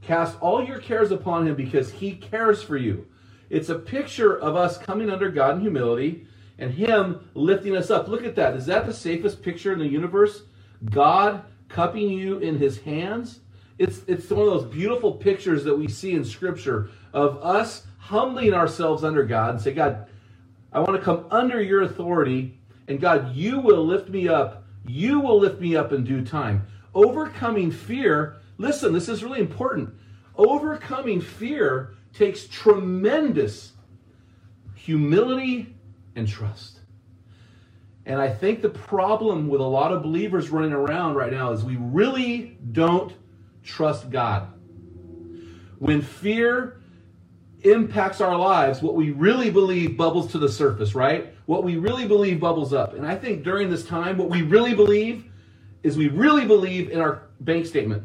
Cast 0.00 0.40
all 0.40 0.64
your 0.64 0.78
cares 0.78 1.10
upon 1.10 1.48
him 1.48 1.56
because 1.56 1.90
he 1.90 2.12
cares 2.12 2.62
for 2.62 2.76
you. 2.76 3.08
It's 3.50 3.68
a 3.68 3.74
picture 3.74 4.38
of 4.38 4.54
us 4.54 4.78
coming 4.78 5.10
under 5.10 5.30
God 5.30 5.56
in 5.56 5.60
humility 5.62 6.26
and 6.58 6.72
Him 6.72 7.28
lifting 7.34 7.76
us 7.76 7.90
up. 7.90 8.08
Look 8.08 8.24
at 8.24 8.36
that. 8.36 8.54
Is 8.54 8.66
that 8.66 8.86
the 8.86 8.94
safest 8.94 9.42
picture 9.42 9.72
in 9.72 9.78
the 9.78 9.86
universe? 9.86 10.44
God 10.84 11.42
cupping 11.68 12.08
you 12.10 12.38
in 12.38 12.56
His 12.56 12.80
hands? 12.80 13.40
It's, 13.78 14.02
it's 14.06 14.30
one 14.30 14.46
of 14.46 14.54
those 14.54 14.72
beautiful 14.72 15.12
pictures 15.12 15.64
that 15.64 15.76
we 15.76 15.88
see 15.88 16.12
in 16.12 16.24
Scripture 16.24 16.90
of 17.12 17.36
us 17.42 17.86
humbling 17.98 18.54
ourselves 18.54 19.02
under 19.02 19.24
God 19.24 19.50
and 19.50 19.60
say, 19.60 19.72
God, 19.74 20.06
I 20.72 20.78
want 20.78 20.94
to 20.94 21.02
come 21.02 21.26
under 21.30 21.60
your 21.60 21.82
authority, 21.82 22.58
and 22.88 23.00
God, 23.00 23.34
you 23.34 23.60
will 23.60 23.84
lift 23.84 24.08
me 24.08 24.28
up. 24.28 24.61
You 24.86 25.20
will 25.20 25.38
lift 25.38 25.60
me 25.60 25.76
up 25.76 25.92
in 25.92 26.04
due 26.04 26.24
time. 26.24 26.66
Overcoming 26.94 27.70
fear, 27.70 28.36
listen, 28.58 28.92
this 28.92 29.08
is 29.08 29.22
really 29.24 29.40
important. 29.40 29.94
Overcoming 30.36 31.20
fear 31.20 31.94
takes 32.12 32.46
tremendous 32.46 33.72
humility 34.74 35.74
and 36.16 36.28
trust. 36.28 36.80
And 38.04 38.20
I 38.20 38.28
think 38.28 38.62
the 38.62 38.68
problem 38.68 39.48
with 39.48 39.60
a 39.60 39.64
lot 39.64 39.92
of 39.92 40.02
believers 40.02 40.50
running 40.50 40.72
around 40.72 41.14
right 41.14 41.32
now 41.32 41.52
is 41.52 41.62
we 41.62 41.76
really 41.76 42.58
don't 42.72 43.12
trust 43.62 44.10
God. 44.10 44.48
When 45.78 46.02
fear 46.02 46.81
impacts 47.64 48.20
our 48.20 48.36
lives, 48.36 48.82
what 48.82 48.94
we 48.94 49.10
really 49.10 49.50
believe 49.50 49.96
bubbles 49.96 50.32
to 50.32 50.38
the 50.38 50.48
surface, 50.48 50.94
right? 50.94 51.34
What 51.46 51.64
we 51.64 51.76
really 51.76 52.06
believe 52.06 52.40
bubbles 52.40 52.72
up. 52.72 52.94
And 52.94 53.06
I 53.06 53.16
think 53.16 53.44
during 53.44 53.70
this 53.70 53.84
time, 53.84 54.18
what 54.18 54.30
we 54.30 54.42
really 54.42 54.74
believe 54.74 55.24
is 55.82 55.96
we 55.96 56.08
really 56.08 56.44
believe 56.44 56.90
in 56.90 57.00
our 57.00 57.22
bank 57.40 57.66
statement. 57.66 58.02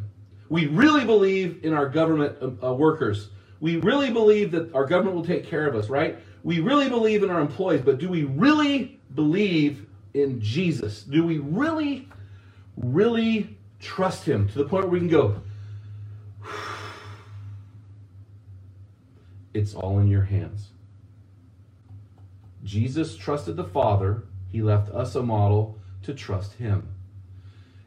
We 0.49 0.67
really 0.67 1.05
believe 1.05 1.63
in 1.63 1.73
our 1.73 1.89
government 1.89 2.37
uh, 2.41 2.67
uh 2.67 2.73
workers. 2.73 3.29
We 3.59 3.77
really 3.77 4.11
believe 4.11 4.51
that 4.51 4.73
our 4.73 4.85
government 4.85 5.15
will 5.15 5.25
take 5.25 5.45
care 5.45 5.67
of 5.67 5.75
us, 5.75 5.89
right? 5.89 6.17
We 6.43 6.59
really 6.59 6.89
believe 6.89 7.23
in 7.23 7.29
our 7.29 7.41
employees, 7.41 7.81
but 7.81 7.97
do 7.97 8.09
we 8.09 8.23
really 8.23 8.99
believe 9.15 9.85
in 10.13 10.39
Jesus? 10.39 11.03
Do 11.03 11.25
we 11.25 11.39
really, 11.39 12.07
really 12.77 13.57
trust 13.79 14.25
Him 14.25 14.47
to 14.49 14.57
the 14.59 14.65
point 14.65 14.85
where 14.85 14.91
we 14.91 14.99
can 14.99 15.07
go, 15.07 15.41
it's 19.57 19.73
all 19.73 19.99
in 19.99 20.07
your 20.07 20.23
hands? 20.23 20.69
Jesus 22.63 23.15
trusted 23.15 23.55
the 23.55 23.63
Father, 23.63 24.23
He 24.51 24.61
left 24.61 24.89
us 24.93 25.15
a 25.15 25.23
model 25.23 25.77
to 26.03 26.13
trust 26.13 26.53
Him. 26.53 26.89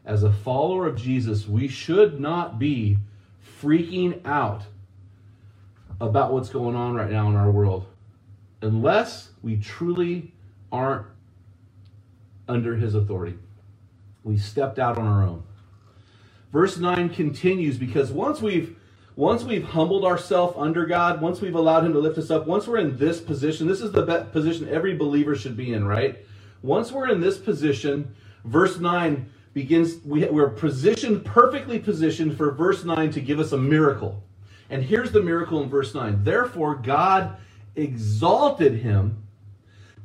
As 0.05 0.23
a 0.23 0.31
follower 0.31 0.87
of 0.87 0.95
Jesus, 0.95 1.47
we 1.47 1.67
should 1.67 2.19
not 2.19 2.57
be 2.57 2.97
freaking 3.61 4.25
out 4.25 4.63
about 5.99 6.33
what's 6.33 6.49
going 6.49 6.75
on 6.75 6.95
right 6.95 7.11
now 7.11 7.29
in 7.29 7.35
our 7.35 7.51
world 7.51 7.85
unless 8.61 9.29
we 9.41 9.57
truly 9.57 10.33
aren't 10.71 11.05
under 12.47 12.75
his 12.75 12.95
authority. 12.95 13.37
We 14.23 14.37
stepped 14.37 14.79
out 14.79 14.97
on 14.97 15.05
our 15.05 15.23
own. 15.23 15.43
Verse 16.51 16.77
9 16.77 17.09
continues 17.09 17.77
because 17.77 18.11
once 18.11 18.41
we've 18.41 18.75
once 19.15 19.43
we've 19.43 19.63
humbled 19.63 20.05
ourselves 20.05 20.55
under 20.57 20.85
God, 20.85 21.21
once 21.21 21.41
we've 21.41 21.55
allowed 21.55 21.85
him 21.85 21.93
to 21.93 21.99
lift 21.99 22.17
us 22.17 22.31
up, 22.31 22.47
once 22.47 22.67
we're 22.67 22.77
in 22.77 22.97
this 22.97 23.19
position, 23.19 23.67
this 23.67 23.81
is 23.81 23.91
the 23.91 24.27
position 24.31 24.69
every 24.69 24.95
believer 24.95 25.35
should 25.35 25.57
be 25.57 25.73
in, 25.73 25.85
right? 25.85 26.25
Once 26.61 26.91
we're 26.91 27.09
in 27.09 27.19
this 27.19 27.37
position, 27.37 28.13
verse 28.45 28.79
9 28.79 29.29
begins 29.53 29.95
we, 30.05 30.25
we're 30.25 30.49
positioned 30.49 31.25
perfectly 31.25 31.77
positioned 31.77 32.37
for 32.37 32.51
verse 32.51 32.85
9 32.85 33.11
to 33.11 33.21
give 33.21 33.39
us 33.39 33.51
a 33.51 33.57
miracle. 33.57 34.23
And 34.69 34.83
here's 34.83 35.11
the 35.11 35.21
miracle 35.21 35.61
in 35.61 35.69
verse 35.69 35.93
9. 35.93 36.23
Therefore 36.23 36.75
God 36.75 37.37
exalted 37.75 38.75
him 38.75 39.23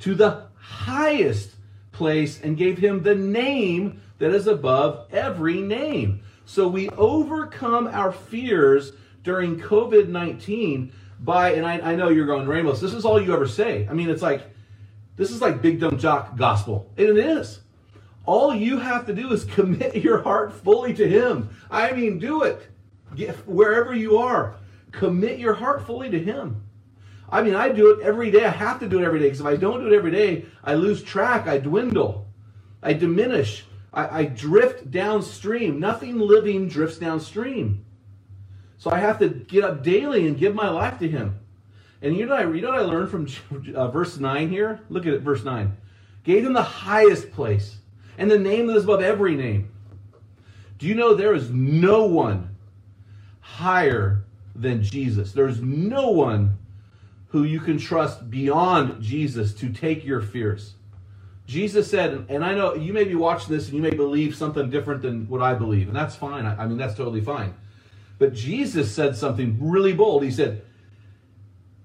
to 0.01 0.15
the 0.15 0.47
highest 0.59 1.51
place 1.93 2.41
and 2.41 2.57
gave 2.57 2.79
him 2.79 3.03
the 3.03 3.15
name 3.15 4.03
that 4.19 4.33
is 4.33 4.47
above 4.47 5.07
every 5.13 5.61
name. 5.61 6.23
So 6.47 6.69
we 6.69 6.89
overcome 6.91 7.89
our 7.89 8.13
fears 8.13 8.93
during 9.25 9.61
COVID 9.61 10.09
19 10.09 10.93
by, 11.21 11.55
and 11.55 11.67
I, 11.67 11.81
I, 11.81 11.97
know 11.97 12.09
you're 12.09 12.27
going, 12.27 12.47
Ramos, 12.47 12.81
this 12.81 12.95
is 12.95 13.05
all 13.05 13.21
you 13.21 13.35
ever 13.35 13.49
say. 13.49 13.87
I 13.91 13.95
mean, 13.95 14.09
it's 14.09 14.23
like, 14.23 14.43
this 15.17 15.31
is 15.33 15.41
like 15.41 15.61
big 15.61 15.81
dumb 15.81 15.99
jock 15.99 16.37
gospel. 16.37 16.93
And 16.97 17.09
it 17.09 17.17
is. 17.17 17.61
All 18.27 18.55
you 18.55 18.79
have 18.79 19.07
to 19.07 19.13
do 19.13 19.33
is 19.33 19.45
commit 19.57 19.97
your 19.97 20.23
heart 20.23 20.53
fully 20.53 20.95
to 20.95 21.09
Him. 21.09 21.51
I 21.69 21.93
mean, 21.93 22.21
do 22.21 22.45
it. 22.45 22.69
Get, 23.17 23.35
wherever 23.49 23.93
you 23.93 24.19
are, 24.19 24.55
commit 24.93 25.41
your 25.41 25.55
heart 25.55 25.85
fully 25.85 26.11
to 26.11 26.19
Him. 26.19 26.63
I 27.29 27.43
mean, 27.43 27.57
I 27.57 27.71
do 27.71 27.91
it 27.91 28.07
every 28.07 28.31
day. 28.31 28.45
I 28.45 28.51
have 28.51 28.79
to 28.81 28.89
do 28.89 29.01
it 29.01 29.05
every 29.05 29.19
day 29.19 29.27
because 29.27 29.41
if 29.41 29.47
I 29.47 29.57
don't 29.57 29.81
do 29.81 29.93
it 29.93 29.97
every 29.97 30.13
day, 30.13 30.45
I 30.63 30.75
lose 30.75 31.03
track. 31.03 31.49
I 31.49 31.59
dwindle. 31.59 32.29
I 32.85 32.93
diminish. 32.93 33.65
I, 33.97 34.21
I 34.21 34.25
drift 34.27 34.91
downstream. 34.91 35.81
Nothing 35.81 36.21
living 36.21 36.69
drifts 36.69 36.99
downstream. 36.99 37.85
So 38.79 38.91
I 38.91 38.99
have 38.99 39.19
to 39.21 39.29
get 39.29 39.65
up 39.65 39.83
daily 39.83 40.29
and 40.29 40.39
give 40.39 40.55
my 40.55 40.69
life 40.69 40.99
to 41.01 41.09
Him. 41.09 41.41
And 42.03 42.17
you 42.17 42.27
know, 42.27 42.35
I, 42.35 42.43
you 42.43 42.61
know 42.61 42.71
what 42.71 42.79
I 42.79 42.83
learned 42.83 43.11
from 43.11 43.27
uh, 43.75 43.89
verse 43.89 44.19
9 44.19 44.51
here? 44.51 44.81
Look 44.91 45.07
at 45.07 45.15
it, 45.15 45.23
verse 45.23 45.43
9. 45.43 45.77
Gave 46.23 46.45
him 46.45 46.53
the 46.53 46.63
highest 46.63 47.33
place 47.33 47.79
and 48.19 48.31
the 48.31 48.39
name 48.39 48.67
that 48.67 48.77
is 48.77 48.85
above 48.85 49.01
every 49.01 49.35
name. 49.35 49.71
Do 50.79 50.87
you 50.87 50.95
know 50.95 51.15
there 51.15 51.35
is 51.35 51.51
no 51.51 52.05
one 52.05 52.57
higher 53.41 54.25
than 54.55 54.83
Jesus? 54.83 55.33
There's 55.33 55.63
no 55.63 56.11
one 56.11 56.59
who 57.29 57.45
you 57.45 57.61
can 57.61 57.79
trust 57.79 58.29
beyond 58.29 59.03
Jesus 59.03 59.55
to 59.55 59.71
take 59.71 60.05
your 60.05 60.21
fears. 60.21 60.75
Jesus 61.47 61.89
said, 61.89 62.27
and 62.29 62.45
I 62.45 62.55
know 62.55 62.75
you 62.75 62.93
may 62.93 63.05
be 63.05 63.15
watching 63.15 63.55
this 63.55 63.67
and 63.67 63.75
you 63.75 63.83
may 63.83 63.91
believe 63.91 64.35
something 64.35 64.69
different 64.69 65.03
than 65.03 65.29
what 65.29 65.43
I 65.43 65.55
believe, 65.55 65.87
and 65.87 65.97
that's 65.97 66.17
fine. 66.17 66.45
I, 66.45 66.65
I 66.65 66.67
mean, 66.67 66.77
that's 66.77 66.95
totally 66.95 67.21
fine. 67.21 67.55
But 68.19 68.35
Jesus 68.35 68.93
said 68.93 69.17
something 69.17 69.57
really 69.61 69.93
bold. 69.93 70.25
He 70.25 70.31
said, 70.31 70.63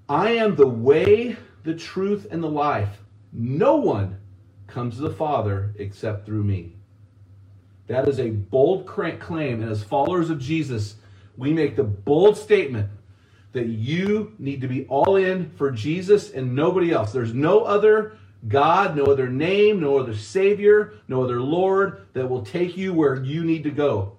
I 0.10 0.32
am 0.32 0.56
the 0.56 0.68
way, 0.68 1.38
the 1.64 1.76
truth, 1.76 2.28
and 2.32 2.42
the 2.42 2.50
life. 2.50 3.02
No 3.32 3.76
one 3.76 4.18
comes 4.68 4.96
to 4.96 5.02
the 5.02 5.14
Father 5.14 5.74
except 5.78 6.26
through 6.26 6.44
me. 6.44 6.74
That 7.88 8.08
is 8.08 8.20
a 8.20 8.30
bold 8.30 8.88
claim. 8.88 9.62
And 9.62 9.70
as 9.70 9.84
followers 9.84 10.30
of 10.30 10.40
Jesus, 10.40 10.96
we 11.38 11.54
make 11.54 11.76
the 11.76 11.84
bold 11.84 12.38
statement 12.38 12.90
that 13.52 13.68
you 13.68 14.34
need 14.40 14.62
to 14.62 14.68
be 14.68 14.86
all 14.88 15.18
in 15.18 15.50
for 15.52 15.72
Jesus 15.72 16.32
and 16.32 16.56
nobody 16.56 16.92
else. 16.92 17.12
There's 17.12 17.34
no 17.34 17.62
other 17.64 18.18
God, 18.48 18.96
no 18.96 19.06
other 19.06 19.30
name, 19.30 19.80
no 19.80 19.98
other 19.98 20.16
Savior, 20.16 20.94
no 21.08 21.24
other 21.24 21.42
Lord 21.42 22.08
that 22.14 22.28
will 22.28 22.44
take 22.44 22.76
you 22.76 22.94
where 22.94 23.24
you 23.24 23.44
need 23.44 23.64
to 23.64 23.72
go. 23.72 24.18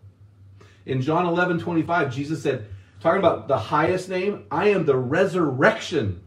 In 0.86 1.00
John 1.00 1.26
11 1.26 1.58
25, 1.58 2.12
Jesus 2.12 2.42
said, 2.42 2.66
talking 3.00 3.18
about 3.18 3.48
the 3.48 3.58
highest 3.58 4.08
name, 4.08 4.44
I 4.50 4.68
am 4.68 4.84
the 4.84 4.96
resurrection 4.96 6.22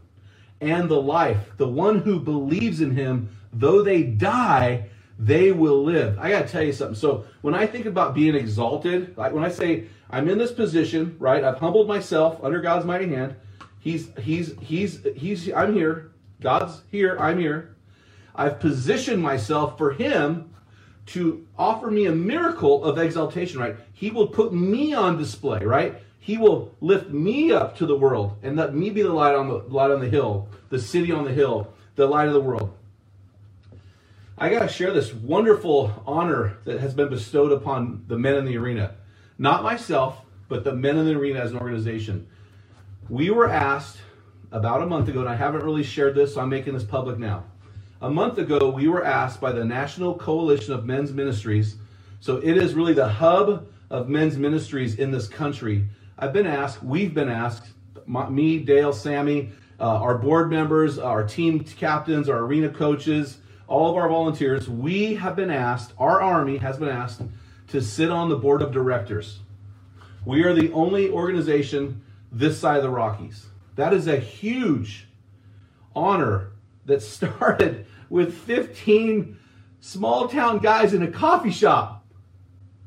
and 0.61 0.89
the 0.89 1.01
life. 1.01 1.51
The 1.57 1.67
one 1.67 1.99
who 1.99 2.19
believes 2.19 2.81
in 2.81 2.91
him, 2.91 3.29
though 3.53 3.81
they 3.81 4.03
die, 4.03 4.89
they 5.17 5.51
will 5.51 5.83
live. 5.83 6.19
I 6.19 6.29
got 6.29 6.45
to 6.45 6.51
tell 6.51 6.63
you 6.63 6.73
something. 6.73 6.95
So 6.95 7.25
when 7.41 7.53
I 7.53 7.65
think 7.65 7.85
about 7.85 8.13
being 8.13 8.35
exalted, 8.35 9.17
like 9.17 9.31
when 9.33 9.43
I 9.43 9.49
say 9.49 9.85
I'm 10.09 10.27
in 10.29 10.37
this 10.37 10.51
position, 10.51 11.15
right? 11.19 11.43
I've 11.43 11.59
humbled 11.59 11.87
myself 11.87 12.43
under 12.43 12.61
God's 12.61 12.85
mighty 12.85 13.07
hand. 13.07 13.35
He's 13.79 14.09
he's 14.19 14.53
he's 14.61 15.05
he's 15.15 15.51
I'm 15.51 15.73
here. 15.73 16.11
God's 16.41 16.81
here. 16.91 17.17
I'm 17.19 17.39
here. 17.39 17.74
I've 18.37 18.59
positioned 18.59 19.21
myself 19.21 19.77
for 19.77 19.91
Him 19.91 20.51
to 21.07 21.45
offer 21.57 21.91
me 21.91 22.07
a 22.07 22.11
miracle 22.11 22.83
of 22.83 22.97
exaltation, 22.97 23.59
right? 23.59 23.75
He 23.93 24.11
will 24.11 24.27
put 24.27 24.53
me 24.53 24.93
on 24.93 25.17
display, 25.17 25.63
right? 25.63 26.01
He 26.19 26.37
will 26.37 26.73
lift 26.81 27.09
me 27.09 27.51
up 27.51 27.77
to 27.77 27.85
the 27.85 27.95
world 27.95 28.37
and 28.41 28.55
let 28.55 28.73
me 28.73 28.89
be 28.89 29.03
the 29.03 29.13
light 29.13 29.35
on 29.35 29.47
the 29.47 29.57
light 29.67 29.91
on 29.91 29.99
the 29.99 30.09
hill, 30.09 30.47
the 30.69 30.79
city 30.79 31.11
on 31.11 31.23
the 31.23 31.31
hill, 31.31 31.71
the 31.95 32.07
light 32.07 32.27
of 32.27 32.33
the 32.33 32.41
world. 32.41 32.75
I 34.37 34.49
got 34.49 34.59
to 34.59 34.67
share 34.67 34.91
this 34.91 35.13
wonderful 35.13 36.03
honor 36.05 36.57
that 36.65 36.79
has 36.79 36.93
been 36.93 37.09
bestowed 37.09 37.51
upon 37.51 38.05
the 38.07 38.17
men 38.17 38.35
in 38.35 38.45
the 38.45 38.57
arena. 38.57 38.95
Not 39.37 39.63
myself, 39.63 40.17
but 40.49 40.63
the 40.63 40.73
men 40.73 40.97
in 40.97 41.05
the 41.05 41.13
arena 41.13 41.39
as 41.39 41.51
an 41.51 41.57
organization. 41.57 42.27
We 43.07 43.29
were 43.29 43.47
asked 43.47 43.97
about 44.51 44.81
a 44.81 44.85
month 44.87 45.07
ago, 45.07 45.19
and 45.19 45.29
I 45.29 45.35
haven't 45.35 45.63
really 45.63 45.83
shared 45.83 46.15
this, 46.15 46.33
so 46.33 46.41
I'm 46.41 46.49
making 46.49 46.73
this 46.73 46.83
public 46.83 47.17
now. 47.17 47.45
A 48.05 48.09
month 48.11 48.37
ago, 48.37 48.69
we 48.69 48.87
were 48.87 49.03
asked 49.03 49.41
by 49.41 49.51
the 49.51 49.65
National 49.65 50.13
Coalition 50.13 50.75
of 50.75 50.85
Men's 50.85 51.11
Ministries, 51.11 51.77
so 52.19 52.37
it 52.37 52.55
is 52.55 52.75
really 52.75 52.93
the 52.93 53.09
hub 53.09 53.65
of 53.89 54.09
men's 54.09 54.37
ministries 54.37 54.99
in 54.99 55.09
this 55.09 55.27
country. 55.27 55.87
I've 56.19 56.31
been 56.31 56.45
asked, 56.45 56.83
we've 56.83 57.15
been 57.15 57.29
asked, 57.29 57.69
me, 58.05 58.59
Dale, 58.59 58.93
Sammy, 58.93 59.49
uh, 59.79 59.85
our 59.85 60.19
board 60.19 60.51
members, 60.51 60.99
our 60.99 61.23
team 61.23 61.61
captains, 61.61 62.29
our 62.29 62.41
arena 62.41 62.69
coaches, 62.69 63.39
all 63.67 63.89
of 63.89 63.95
our 63.95 64.07
volunteers, 64.07 64.69
we 64.69 65.15
have 65.15 65.35
been 65.35 65.49
asked, 65.49 65.93
our 65.97 66.21
army 66.21 66.57
has 66.57 66.77
been 66.77 66.89
asked 66.89 67.23
to 67.69 67.81
sit 67.81 68.11
on 68.11 68.29
the 68.29 68.37
board 68.37 68.61
of 68.61 68.71
directors. 68.71 69.39
We 70.25 70.43
are 70.43 70.53
the 70.53 70.71
only 70.73 71.09
organization 71.09 72.03
this 72.31 72.59
side 72.59 72.77
of 72.77 72.83
the 72.83 72.91
Rockies. 72.91 73.47
That 73.77 73.95
is 73.95 74.05
a 74.05 74.17
huge 74.17 75.07
honor 75.95 76.51
that 76.85 77.01
started 77.01 77.84
with 78.09 78.37
15 78.39 79.37
small 79.79 80.27
town 80.27 80.59
guys 80.59 80.93
in 80.93 81.03
a 81.03 81.11
coffee 81.11 81.51
shop. 81.51 82.05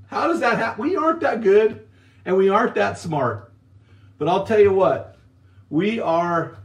How 0.07 0.27
does 0.27 0.41
that 0.41 0.59
happen? 0.59 0.85
We 0.85 0.97
aren't 0.97 1.21
that 1.21 1.43
good 1.43 1.87
and 2.25 2.37
we 2.37 2.49
aren't 2.49 2.75
that 2.75 2.99
smart. 2.99 3.53
But 4.19 4.29
I'll 4.29 4.45
tell 4.45 4.59
you 4.59 4.73
what, 4.73 5.17
we 5.71 6.01
are 6.01 6.59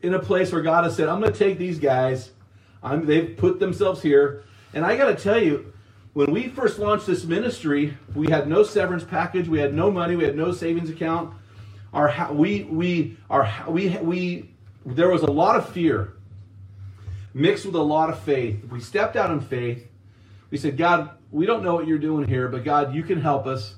in 0.00 0.14
a 0.14 0.18
place 0.18 0.52
where 0.52 0.62
God 0.62 0.84
has 0.84 0.96
said, 0.96 1.08
I'm 1.08 1.20
going 1.20 1.32
to 1.32 1.38
take 1.38 1.58
these 1.58 1.78
guys. 1.78 2.30
I'm, 2.82 3.06
they've 3.06 3.36
put 3.36 3.60
themselves 3.60 4.02
here. 4.02 4.44
And 4.74 4.84
I 4.84 4.96
got 4.96 5.06
to 5.06 5.14
tell 5.14 5.40
you, 5.40 5.72
when 6.14 6.30
we 6.30 6.48
first 6.48 6.78
launched 6.78 7.06
this 7.06 7.24
ministry, 7.24 7.96
we 8.14 8.28
had 8.30 8.48
no 8.48 8.62
severance 8.62 9.04
package, 9.04 9.48
we 9.48 9.58
had 9.58 9.74
no 9.74 9.90
money, 9.90 10.16
we 10.16 10.24
had 10.24 10.36
no 10.36 10.52
savings 10.52 10.90
account. 10.90 11.34
Our 11.92 12.32
we 12.32 12.64
we 12.64 13.18
our 13.28 13.50
we 13.68 13.90
we 13.98 14.50
there 14.86 15.10
was 15.10 15.22
a 15.22 15.30
lot 15.30 15.56
of 15.56 15.68
fear 15.68 16.14
mixed 17.34 17.64
with 17.66 17.74
a 17.74 17.82
lot 17.82 18.10
of 18.10 18.20
faith. 18.20 18.64
We 18.70 18.80
stepped 18.80 19.16
out 19.16 19.30
in 19.30 19.40
faith. 19.40 19.86
We 20.50 20.58
said, 20.58 20.76
God, 20.76 21.10
we 21.30 21.46
don't 21.46 21.62
know 21.62 21.74
what 21.74 21.86
you're 21.86 21.98
doing 21.98 22.28
here, 22.28 22.48
but 22.48 22.64
God, 22.64 22.94
you 22.94 23.02
can 23.02 23.20
help 23.20 23.46
us. 23.46 23.74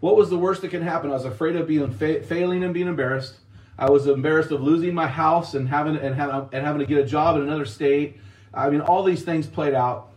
What 0.00 0.16
was 0.16 0.30
the 0.30 0.38
worst 0.38 0.62
that 0.62 0.70
can 0.70 0.82
happen? 0.82 1.10
I 1.10 1.14
was 1.14 1.24
afraid 1.24 1.56
of 1.56 1.66
being 1.66 1.90
fa- 1.92 2.22
failing 2.22 2.64
and 2.64 2.74
being 2.74 2.88
embarrassed. 2.88 3.36
I 3.78 3.88
was 3.88 4.06
embarrassed 4.06 4.50
of 4.50 4.60
losing 4.60 4.94
my 4.94 5.06
house 5.06 5.54
and 5.54 5.68
having 5.68 5.96
and 5.96 6.14
having 6.14 6.48
and 6.52 6.66
having 6.66 6.80
to 6.80 6.86
get 6.86 6.98
a 6.98 7.06
job 7.06 7.36
in 7.36 7.42
another 7.42 7.64
state. 7.64 8.20
I 8.52 8.68
mean, 8.68 8.80
all 8.80 9.02
these 9.02 9.22
things 9.22 9.46
played 9.46 9.74
out. 9.74 10.10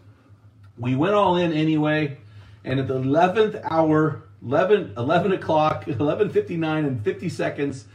We 0.77 0.95
went 0.95 1.13
all 1.13 1.37
in 1.37 1.53
anyway, 1.53 2.17
and 2.65 2.79
at 2.79 2.87
the 2.87 2.99
11th 2.99 3.65
hour, 3.71 4.23
11, 4.43 4.95
11 4.97 5.31
o'clock, 5.31 5.85
11.59 5.87 6.77
and 6.79 7.03
50 7.03 7.29
seconds, 7.29 7.85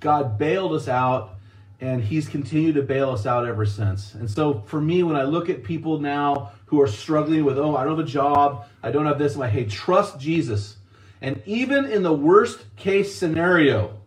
God 0.00 0.38
bailed 0.38 0.72
us 0.72 0.88
out, 0.88 1.36
and 1.80 2.02
he's 2.02 2.28
continued 2.28 2.74
to 2.74 2.82
bail 2.82 3.10
us 3.10 3.24
out 3.26 3.46
ever 3.46 3.64
since. 3.64 4.14
And 4.14 4.30
so 4.30 4.60
for 4.66 4.80
me, 4.80 5.02
when 5.02 5.16
I 5.16 5.22
look 5.22 5.48
at 5.48 5.64
people 5.64 5.98
now 5.98 6.52
who 6.66 6.80
are 6.80 6.86
struggling 6.86 7.44
with, 7.44 7.58
oh, 7.58 7.74
I 7.74 7.84
don't 7.84 7.96
have 7.96 8.06
a 8.06 8.08
job, 8.08 8.66
I 8.82 8.90
don't 8.90 9.06
have 9.06 9.18
this, 9.18 9.34
I'm 9.34 9.40
like, 9.40 9.52
hey, 9.52 9.64
trust 9.64 10.18
Jesus. 10.20 10.76
And 11.22 11.42
even 11.46 11.86
in 11.86 12.02
the 12.02 12.12
worst 12.12 12.64
case 12.76 13.14
scenario, 13.14 13.98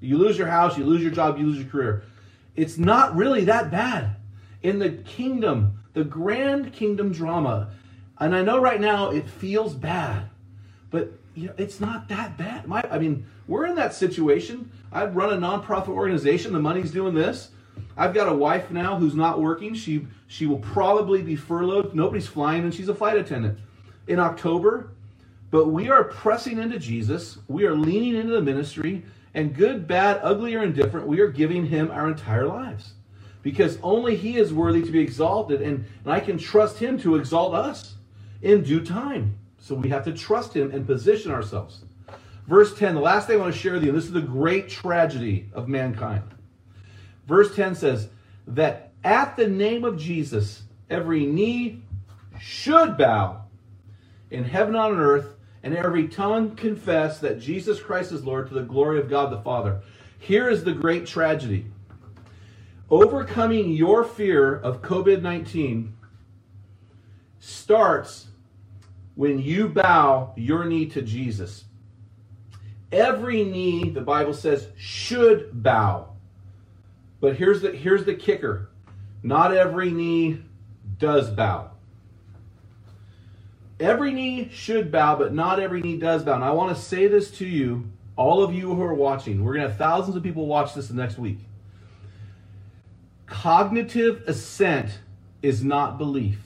you 0.00 0.16
lose 0.16 0.38
your 0.38 0.46
house, 0.46 0.78
you 0.78 0.84
lose 0.84 1.02
your 1.02 1.10
job, 1.10 1.38
you 1.38 1.46
lose 1.46 1.58
your 1.58 1.68
career, 1.68 2.02
it's 2.56 2.78
not 2.78 3.14
really 3.14 3.44
that 3.44 3.70
bad. 3.70 4.16
In 4.62 4.78
the 4.78 4.90
kingdom, 4.90 5.80
the 5.92 6.04
grand 6.04 6.72
kingdom 6.72 7.12
drama, 7.12 7.70
and 8.18 8.34
I 8.34 8.42
know 8.42 8.60
right 8.60 8.80
now 8.80 9.10
it 9.10 9.28
feels 9.28 9.74
bad, 9.74 10.28
but 10.90 11.12
you 11.38 11.48
know, 11.48 11.54
it's 11.56 11.80
not 11.80 12.08
that 12.08 12.36
bad. 12.36 12.66
My, 12.66 12.82
I 12.90 12.98
mean, 12.98 13.24
we're 13.46 13.66
in 13.66 13.74
that 13.76 13.94
situation. 13.94 14.70
I 14.90 15.06
run 15.06 15.32
a 15.32 15.36
nonprofit 15.36 15.88
organization. 15.88 16.52
The 16.52 16.58
money's 16.58 16.90
doing 16.90 17.14
this. 17.14 17.50
I've 17.96 18.14
got 18.14 18.28
a 18.28 18.34
wife 18.34 18.70
now 18.70 18.98
who's 18.98 19.14
not 19.14 19.40
working. 19.40 19.74
She 19.74 20.06
she 20.26 20.46
will 20.46 20.58
probably 20.58 21.22
be 21.22 21.36
furloughed. 21.36 21.94
Nobody's 21.94 22.26
flying, 22.26 22.64
and 22.64 22.74
she's 22.74 22.88
a 22.88 22.94
flight 22.94 23.16
attendant 23.16 23.58
in 24.08 24.18
October. 24.18 24.90
But 25.50 25.68
we 25.68 25.88
are 25.88 26.04
pressing 26.04 26.58
into 26.58 26.78
Jesus. 26.78 27.38
We 27.48 27.64
are 27.64 27.74
leaning 27.74 28.16
into 28.16 28.32
the 28.34 28.42
ministry, 28.42 29.04
and 29.34 29.54
good, 29.54 29.86
bad, 29.86 30.20
ugly, 30.22 30.54
or 30.54 30.62
indifferent, 30.62 31.06
we 31.06 31.20
are 31.20 31.28
giving 31.28 31.66
Him 31.66 31.90
our 31.90 32.08
entire 32.08 32.46
lives 32.46 32.92
because 33.42 33.78
only 33.82 34.16
He 34.16 34.36
is 34.36 34.52
worthy 34.52 34.82
to 34.82 34.90
be 34.90 35.00
exalted, 35.00 35.62
and, 35.62 35.84
and 36.04 36.12
I 36.12 36.20
can 36.20 36.36
trust 36.36 36.78
Him 36.78 36.98
to 37.00 37.14
exalt 37.16 37.54
us 37.54 37.94
in 38.42 38.62
due 38.62 38.84
time. 38.84 39.38
So 39.68 39.74
we 39.74 39.90
have 39.90 40.04
to 40.04 40.14
trust 40.14 40.56
him 40.56 40.70
and 40.70 40.86
position 40.86 41.30
ourselves. 41.30 41.82
Verse 42.46 42.74
10, 42.78 42.94
the 42.94 43.02
last 43.02 43.26
thing 43.26 43.36
I 43.36 43.40
want 43.42 43.52
to 43.52 43.60
share 43.60 43.74
with 43.74 43.84
you, 43.84 43.92
this 43.92 44.06
is 44.06 44.12
the 44.12 44.22
great 44.22 44.70
tragedy 44.70 45.50
of 45.52 45.68
mankind. 45.68 46.22
Verse 47.26 47.54
10 47.54 47.74
says, 47.74 48.08
that 48.46 48.92
at 49.04 49.36
the 49.36 49.46
name 49.46 49.84
of 49.84 49.98
Jesus, 49.98 50.62
every 50.88 51.26
knee 51.26 51.82
should 52.40 52.96
bow 52.96 53.42
in 54.30 54.44
heaven 54.44 54.74
on 54.74 54.98
earth, 54.98 55.34
and 55.62 55.76
every 55.76 56.08
tongue 56.08 56.56
confess 56.56 57.18
that 57.18 57.38
Jesus 57.38 57.78
Christ 57.78 58.10
is 58.10 58.24
Lord 58.24 58.48
to 58.48 58.54
the 58.54 58.62
glory 58.62 58.98
of 58.98 59.10
God 59.10 59.30
the 59.30 59.42
Father. 59.42 59.82
Here 60.18 60.48
is 60.48 60.64
the 60.64 60.72
great 60.72 61.06
tragedy. 61.06 61.66
Overcoming 62.88 63.72
your 63.72 64.02
fear 64.02 64.54
of 64.54 64.80
COVID 64.80 65.20
19 65.20 65.94
starts 67.38 68.27
when 69.18 69.40
you 69.40 69.68
bow 69.68 70.32
your 70.36 70.64
knee 70.64 70.86
to 70.86 71.02
Jesus. 71.02 71.64
Every 72.92 73.42
knee, 73.42 73.90
the 73.90 74.00
Bible 74.00 74.32
says, 74.32 74.68
should 74.76 75.60
bow. 75.60 76.10
But 77.20 77.34
here's 77.34 77.60
the 77.60 77.72
here's 77.72 78.04
the 78.04 78.14
kicker. 78.14 78.70
Not 79.24 79.52
every 79.52 79.90
knee 79.90 80.40
does 80.98 81.30
bow. 81.30 81.72
Every 83.80 84.12
knee 84.12 84.50
should 84.52 84.92
bow, 84.92 85.16
but 85.16 85.34
not 85.34 85.58
every 85.58 85.80
knee 85.80 85.96
does 85.96 86.22
bow. 86.22 86.36
And 86.36 86.44
I 86.44 86.52
want 86.52 86.76
to 86.76 86.80
say 86.80 87.08
this 87.08 87.32
to 87.38 87.44
you, 87.44 87.90
all 88.14 88.44
of 88.44 88.54
you 88.54 88.72
who 88.72 88.82
are 88.82 88.94
watching. 88.94 89.42
We're 89.42 89.54
going 89.54 89.64
to 89.64 89.70
have 89.70 89.78
thousands 89.78 90.14
of 90.14 90.22
people 90.22 90.46
watch 90.46 90.74
this 90.74 90.90
next 90.90 91.18
week. 91.18 91.40
Cognitive 93.26 94.22
assent 94.28 95.00
is 95.42 95.64
not 95.64 95.98
belief. 95.98 96.38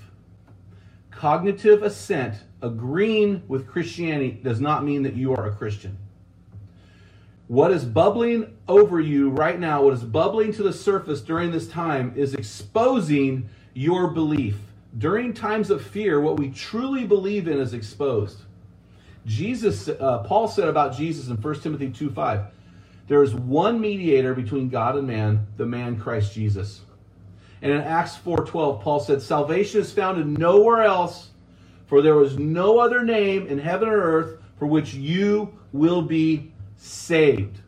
Cognitive 1.22 1.84
assent, 1.84 2.34
agreeing 2.62 3.44
with 3.46 3.68
Christianity, 3.68 4.40
does 4.42 4.60
not 4.60 4.84
mean 4.84 5.04
that 5.04 5.14
you 5.14 5.32
are 5.32 5.46
a 5.46 5.52
Christian. 5.52 5.96
What 7.46 7.70
is 7.70 7.84
bubbling 7.84 8.56
over 8.66 8.98
you 8.98 9.30
right 9.30 9.56
now, 9.56 9.84
what 9.84 9.94
is 9.94 10.02
bubbling 10.02 10.52
to 10.54 10.64
the 10.64 10.72
surface 10.72 11.20
during 11.20 11.52
this 11.52 11.68
time, 11.68 12.12
is 12.16 12.34
exposing 12.34 13.48
your 13.72 14.08
belief. 14.08 14.56
During 14.98 15.32
times 15.32 15.70
of 15.70 15.86
fear, 15.86 16.20
what 16.20 16.40
we 16.40 16.50
truly 16.50 17.06
believe 17.06 17.46
in 17.46 17.60
is 17.60 17.72
exposed. 17.72 18.38
Jesus, 19.24 19.86
uh, 19.86 20.24
Paul 20.26 20.48
said 20.48 20.66
about 20.66 20.96
Jesus 20.96 21.28
in 21.28 21.36
1 21.36 21.60
Timothy 21.60 21.90
2 21.90 22.10
5, 22.10 22.46
there 23.06 23.22
is 23.22 23.32
one 23.32 23.80
mediator 23.80 24.34
between 24.34 24.68
God 24.68 24.96
and 24.96 25.06
man, 25.06 25.46
the 25.56 25.66
man 25.66 26.00
Christ 26.00 26.34
Jesus. 26.34 26.80
And 27.62 27.72
in 27.72 27.80
Acts 27.80 28.16
4:12, 28.16 28.80
Paul 28.80 28.98
said, 28.98 29.22
"Salvation 29.22 29.80
is 29.80 29.92
found 29.92 30.20
in 30.20 30.34
nowhere 30.34 30.82
else, 30.82 31.30
for 31.86 32.02
there 32.02 32.20
is 32.22 32.36
no 32.36 32.80
other 32.80 33.04
name 33.04 33.46
in 33.46 33.58
heaven 33.58 33.88
or 33.88 33.96
earth 33.96 34.42
for 34.58 34.66
which 34.66 34.94
you 34.94 35.52
will 35.72 36.02
be 36.02 36.52
saved." 36.76 37.60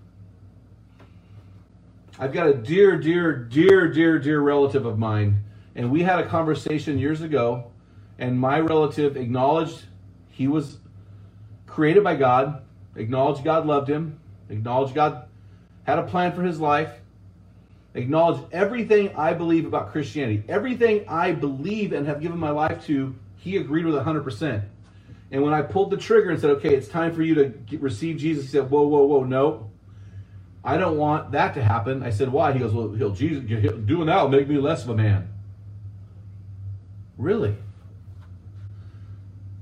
I've 2.19 2.33
got 2.33 2.49
a 2.49 2.55
dear, 2.55 2.99
dear, 2.99 3.33
dear, 3.33 3.89
dear, 3.89 4.19
dear 4.19 4.41
relative 4.41 4.85
of 4.85 4.99
mine, 4.99 5.45
and 5.77 5.91
we 5.91 6.03
had 6.03 6.19
a 6.19 6.27
conversation 6.27 6.99
years 6.99 7.23
ago, 7.23 7.65
and 8.19 8.39
my 8.39 8.61
relative 8.61 9.17
acknowledged 9.17 9.85
he 10.29 10.49
was 10.49 10.79
created 11.67 12.03
by 12.05 12.17
God, 12.17 12.63
acknowledged 12.97 13.45
God 13.45 13.67
loved 13.67 13.89
him, 13.89 14.19
acknowledged 14.49 14.95
God 14.95 15.25
had 15.85 15.99
a 15.99 16.05
plan 16.05 16.33
for 16.33 16.43
his 16.43 16.61
life, 16.61 17.01
acknowledge 17.95 18.43
everything 18.53 19.15
I 19.17 19.33
believe 19.33 19.67
about 19.67 19.93
Christianity. 19.93 20.43
Everything 20.49 21.05
I 21.09 21.33
believe 21.33 21.93
and 21.93 22.07
have 22.07 22.21
given 22.21 22.39
my 22.39 22.51
life 22.51 22.85
to, 22.87 23.15
he 23.37 23.57
agreed 23.57 23.87
with 23.87 23.95
100%. 23.95 24.65
And 25.31 25.43
when 25.43 25.55
I 25.55 25.63
pulled 25.63 25.91
the 25.91 25.97
trigger 25.97 26.31
and 26.31 26.41
said, 26.41 26.51
okay, 26.51 26.75
it's 26.75 26.89
time 26.89 27.15
for 27.15 27.23
you 27.23 27.35
to 27.37 27.47
get, 27.47 27.81
receive 27.81 28.19
Jesus, 28.19 28.45
he 28.45 28.51
said, 28.51 28.71
whoa, 28.71 28.83
whoa, 28.87 29.05
whoa, 29.05 29.25
no. 29.25 29.71
I 30.65 30.77
don't 30.77 30.97
want 30.97 31.33
that 31.33 31.55
to 31.55 31.63
happen. 31.63 32.03
I 32.03 32.11
said, 32.11 32.31
why? 32.31 32.53
He 32.53 32.59
goes, 32.59 32.73
well, 32.73 32.93
he'll, 32.93 33.11
Jesus, 33.11 33.45
doing 33.85 34.07
that 34.07 34.23
will 34.23 34.29
make 34.29 34.49
me 34.49 34.57
less 34.59 34.85
of 34.85 34.91
a 34.91 34.95
man. 34.95 35.29
Really? 37.19 37.55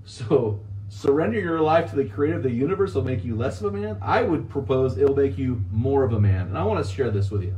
So, 0.05 0.61
surrender 0.89 1.41
your 1.41 1.61
life 1.61 1.91
to 1.91 1.97
the 1.97 2.05
creator 2.05 2.37
of 2.37 2.43
the 2.43 2.51
universe 2.51 2.95
will 2.95 3.05
make 3.05 3.25
you 3.25 3.35
less 3.35 3.61
of 3.61 3.75
a 3.75 3.77
man? 3.77 3.99
I 4.01 4.23
would 4.23 4.49
propose 4.49 4.97
it'll 4.97 5.17
make 5.17 5.39
you 5.39 5.65
more 5.71 6.05
of 6.05 6.13
a 6.13 6.21
man. 6.21 6.49
And 6.49 6.59
I 6.59 6.65
want 6.65 6.85
to 6.85 6.93
share 6.93 7.11
this 7.11 7.31
with 7.31 7.43
you 7.43 7.57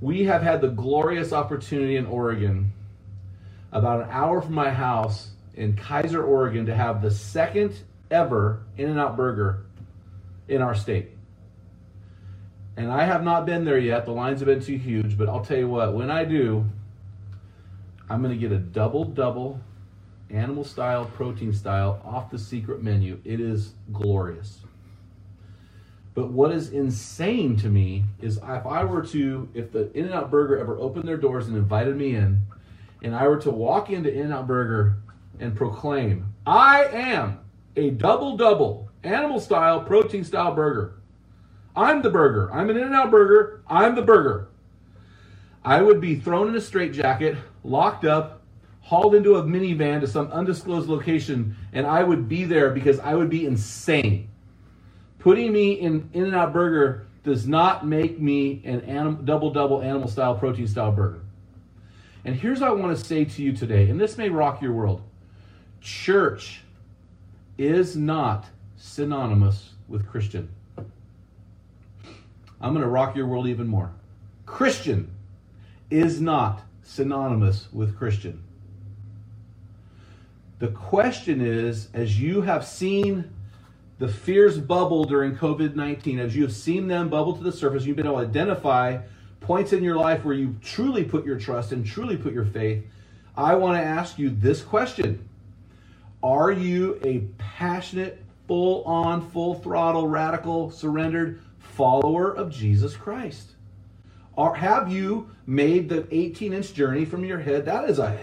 we 0.00 0.24
have 0.24 0.42
had 0.42 0.60
the 0.60 0.68
glorious 0.68 1.32
opportunity 1.32 1.96
in 1.96 2.06
Oregon, 2.06 2.72
about 3.72 4.02
an 4.02 4.08
hour 4.10 4.40
from 4.40 4.54
my 4.54 4.70
house 4.70 5.30
in 5.54 5.74
Keizer, 5.74 6.24
Oregon, 6.26 6.66
to 6.66 6.74
have 6.74 7.02
the 7.02 7.10
second 7.10 7.82
ever 8.10 8.62
In 8.76 8.88
N 8.90 8.98
Out 8.98 9.16
burger 9.16 9.64
in 10.46 10.62
our 10.62 10.74
state. 10.74 11.10
And 12.76 12.92
I 12.92 13.04
have 13.04 13.24
not 13.24 13.44
been 13.44 13.64
there 13.64 13.78
yet. 13.78 14.06
The 14.06 14.12
lines 14.12 14.40
have 14.40 14.46
been 14.46 14.62
too 14.62 14.76
huge, 14.76 15.18
but 15.18 15.28
I'll 15.28 15.44
tell 15.44 15.58
you 15.58 15.68
what, 15.68 15.94
when 15.94 16.10
I 16.10 16.24
do, 16.24 16.64
I'm 18.08 18.22
going 18.22 18.32
to 18.32 18.40
get 18.40 18.52
a 18.52 18.58
double 18.58 19.04
double 19.04 19.60
animal 20.30 20.64
style, 20.64 21.06
protein 21.06 21.52
style 21.52 22.00
off 22.04 22.30
the 22.30 22.38
secret 22.38 22.82
menu. 22.82 23.20
It 23.24 23.40
is 23.40 23.74
glorious. 23.92 24.60
But 26.18 26.32
what 26.32 26.50
is 26.50 26.70
insane 26.70 27.54
to 27.58 27.68
me 27.68 28.02
is 28.20 28.38
if 28.38 28.66
I 28.66 28.82
were 28.82 29.02
to, 29.02 29.48
if 29.54 29.70
the 29.70 29.96
In 29.96 30.06
N 30.06 30.12
Out 30.12 30.32
Burger 30.32 30.58
ever 30.58 30.76
opened 30.76 31.06
their 31.06 31.16
doors 31.16 31.46
and 31.46 31.56
invited 31.56 31.96
me 31.96 32.16
in, 32.16 32.40
and 33.04 33.14
I 33.14 33.28
were 33.28 33.36
to 33.36 33.52
walk 33.52 33.90
into 33.90 34.12
In 34.12 34.26
N 34.26 34.32
Out 34.32 34.48
Burger 34.48 34.96
and 35.38 35.54
proclaim, 35.54 36.34
I 36.44 36.86
am 36.86 37.38
a 37.76 37.90
double 37.90 38.36
double 38.36 38.90
animal 39.04 39.38
style, 39.38 39.84
protein 39.84 40.24
style 40.24 40.56
burger. 40.56 41.00
I'm 41.76 42.02
the 42.02 42.10
burger. 42.10 42.52
I'm 42.52 42.68
an 42.68 42.76
In 42.76 42.88
N 42.88 42.94
Out 42.94 43.12
burger. 43.12 43.62
I'm 43.68 43.94
the 43.94 44.02
burger. 44.02 44.48
I 45.64 45.82
would 45.82 46.00
be 46.00 46.16
thrown 46.16 46.48
in 46.48 46.56
a 46.56 46.60
straitjacket, 46.60 47.36
locked 47.62 48.04
up, 48.04 48.42
hauled 48.80 49.14
into 49.14 49.36
a 49.36 49.44
minivan 49.44 50.00
to 50.00 50.08
some 50.08 50.32
undisclosed 50.32 50.88
location, 50.88 51.54
and 51.72 51.86
I 51.86 52.02
would 52.02 52.28
be 52.28 52.42
there 52.42 52.70
because 52.70 52.98
I 52.98 53.14
would 53.14 53.30
be 53.30 53.46
insane. 53.46 54.30
Putting 55.28 55.52
me 55.52 55.72
in 55.72 56.08
In 56.14 56.24
and 56.24 56.34
Out 56.34 56.54
Burger 56.54 57.06
does 57.22 57.46
not 57.46 57.86
make 57.86 58.18
me 58.18 58.62
an 58.64 58.80
anim- 58.80 59.26
double 59.26 59.50
double 59.50 59.82
animal 59.82 60.08
style 60.08 60.34
protein 60.34 60.66
style 60.66 60.90
burger. 60.90 61.20
And 62.24 62.34
here's 62.34 62.60
what 62.60 62.70
I 62.70 62.72
want 62.72 62.96
to 62.96 63.04
say 63.04 63.26
to 63.26 63.42
you 63.42 63.52
today, 63.52 63.90
and 63.90 64.00
this 64.00 64.16
may 64.16 64.30
rock 64.30 64.62
your 64.62 64.72
world. 64.72 65.02
Church 65.82 66.62
is 67.58 67.94
not 67.94 68.46
synonymous 68.78 69.74
with 69.86 70.08
Christian. 70.08 70.48
I'm 70.78 72.72
going 72.72 72.80
to 72.80 72.88
rock 72.88 73.14
your 73.14 73.26
world 73.26 73.48
even 73.48 73.68
more. 73.68 73.92
Christian 74.46 75.10
is 75.90 76.22
not 76.22 76.62
synonymous 76.82 77.68
with 77.70 77.98
Christian. 77.98 78.42
The 80.58 80.68
question 80.68 81.42
is 81.42 81.90
as 81.92 82.18
you 82.18 82.40
have 82.40 82.66
seen 82.66 83.30
the 83.98 84.08
fears 84.08 84.58
bubble 84.58 85.04
during 85.04 85.36
COVID 85.36 85.74
19, 85.74 86.18
as 86.18 86.36
you 86.36 86.42
have 86.42 86.52
seen 86.52 86.86
them 86.86 87.08
bubble 87.08 87.36
to 87.36 87.42
the 87.42 87.52
surface, 87.52 87.84
you've 87.84 87.96
been 87.96 88.06
able 88.06 88.20
to 88.20 88.26
identify 88.26 88.98
points 89.40 89.72
in 89.72 89.82
your 89.82 89.96
life 89.96 90.24
where 90.24 90.34
you 90.34 90.56
truly 90.62 91.04
put 91.04 91.24
your 91.24 91.38
trust 91.38 91.72
and 91.72 91.84
truly 91.84 92.16
put 92.16 92.32
your 92.32 92.44
faith. 92.44 92.84
I 93.36 93.54
want 93.54 93.76
to 93.76 93.84
ask 93.84 94.18
you 94.18 94.30
this 94.30 94.62
question 94.62 95.28
Are 96.22 96.52
you 96.52 97.00
a 97.04 97.20
passionate, 97.38 98.22
full 98.46 98.84
on, 98.84 99.28
full 99.30 99.54
throttle, 99.54 100.06
radical, 100.06 100.70
surrendered 100.70 101.40
follower 101.58 102.32
of 102.32 102.50
Jesus 102.50 102.96
Christ? 102.96 103.50
Or 104.36 104.54
have 104.54 104.92
you 104.92 105.30
made 105.46 105.88
the 105.88 106.06
18 106.12 106.52
inch 106.52 106.72
journey 106.72 107.04
from 107.04 107.24
your 107.24 107.40
head? 107.40 107.64
That 107.64 107.90
is 107.90 107.98
a 107.98 108.16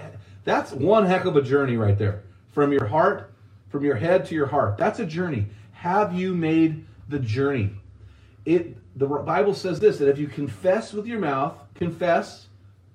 that's 0.46 0.72
one 0.72 1.06
heck 1.06 1.26
of 1.26 1.36
a 1.36 1.42
journey 1.42 1.76
right 1.76 1.98
there. 1.98 2.22
From 2.54 2.72
your 2.72 2.86
heart, 2.86 3.34
from 3.70 3.84
your 3.84 3.96
head 3.96 4.26
to 4.28 4.36
your 4.36 4.46
heart. 4.46 4.78
That's 4.78 5.00
a 5.00 5.06
journey. 5.06 5.48
Have 5.86 6.16
you 6.16 6.34
made 6.34 6.84
the 7.10 7.20
journey? 7.20 7.70
It 8.44 8.76
the 8.98 9.06
Bible 9.06 9.54
says 9.54 9.80
this 9.80 10.00
that 10.00 10.10
if 10.10 10.18
you 10.18 10.26
confess 10.26 10.92
with 10.94 11.06
your 11.06 11.20
mouth, 11.20 11.60
confess, 11.76 12.48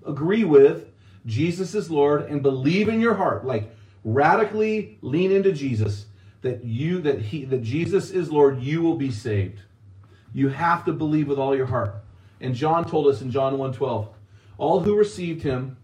agree 0.05 0.43
with 0.43 0.89
Jesus 1.25 1.77
is 1.77 1.89
Lord 1.89 2.23
and 2.23 2.43
believe 2.43 2.89
in 2.89 3.01
your 3.01 3.15
heart, 3.15 3.47
like 3.47 3.71
radically 4.03 4.99
lean 5.03 5.31
into 5.31 5.53
Jesus, 5.53 6.07
that 6.43 6.65
you 6.65 7.01
that 7.03 7.23
he 7.23 7.45
that 7.45 7.63
Jesus 7.63 8.11
is 8.11 8.33
Lord, 8.33 8.61
you 8.61 8.83
will 8.83 8.97
be 8.97 9.13
saved. 9.13 9.61
You 10.35 10.49
have 10.49 10.85
to 10.87 10.93
believe 10.93 11.29
with 11.29 11.39
all 11.39 11.57
your 11.57 11.67
heart. 11.67 11.95
And 12.41 12.57
John 12.57 12.85
told 12.85 13.07
us 13.07 13.23
in 13.23 13.31
John 13.31 13.57
1:12, 13.57 14.09
all 14.59 14.81
who 14.81 14.97
received 14.97 15.45
him, 15.45 15.77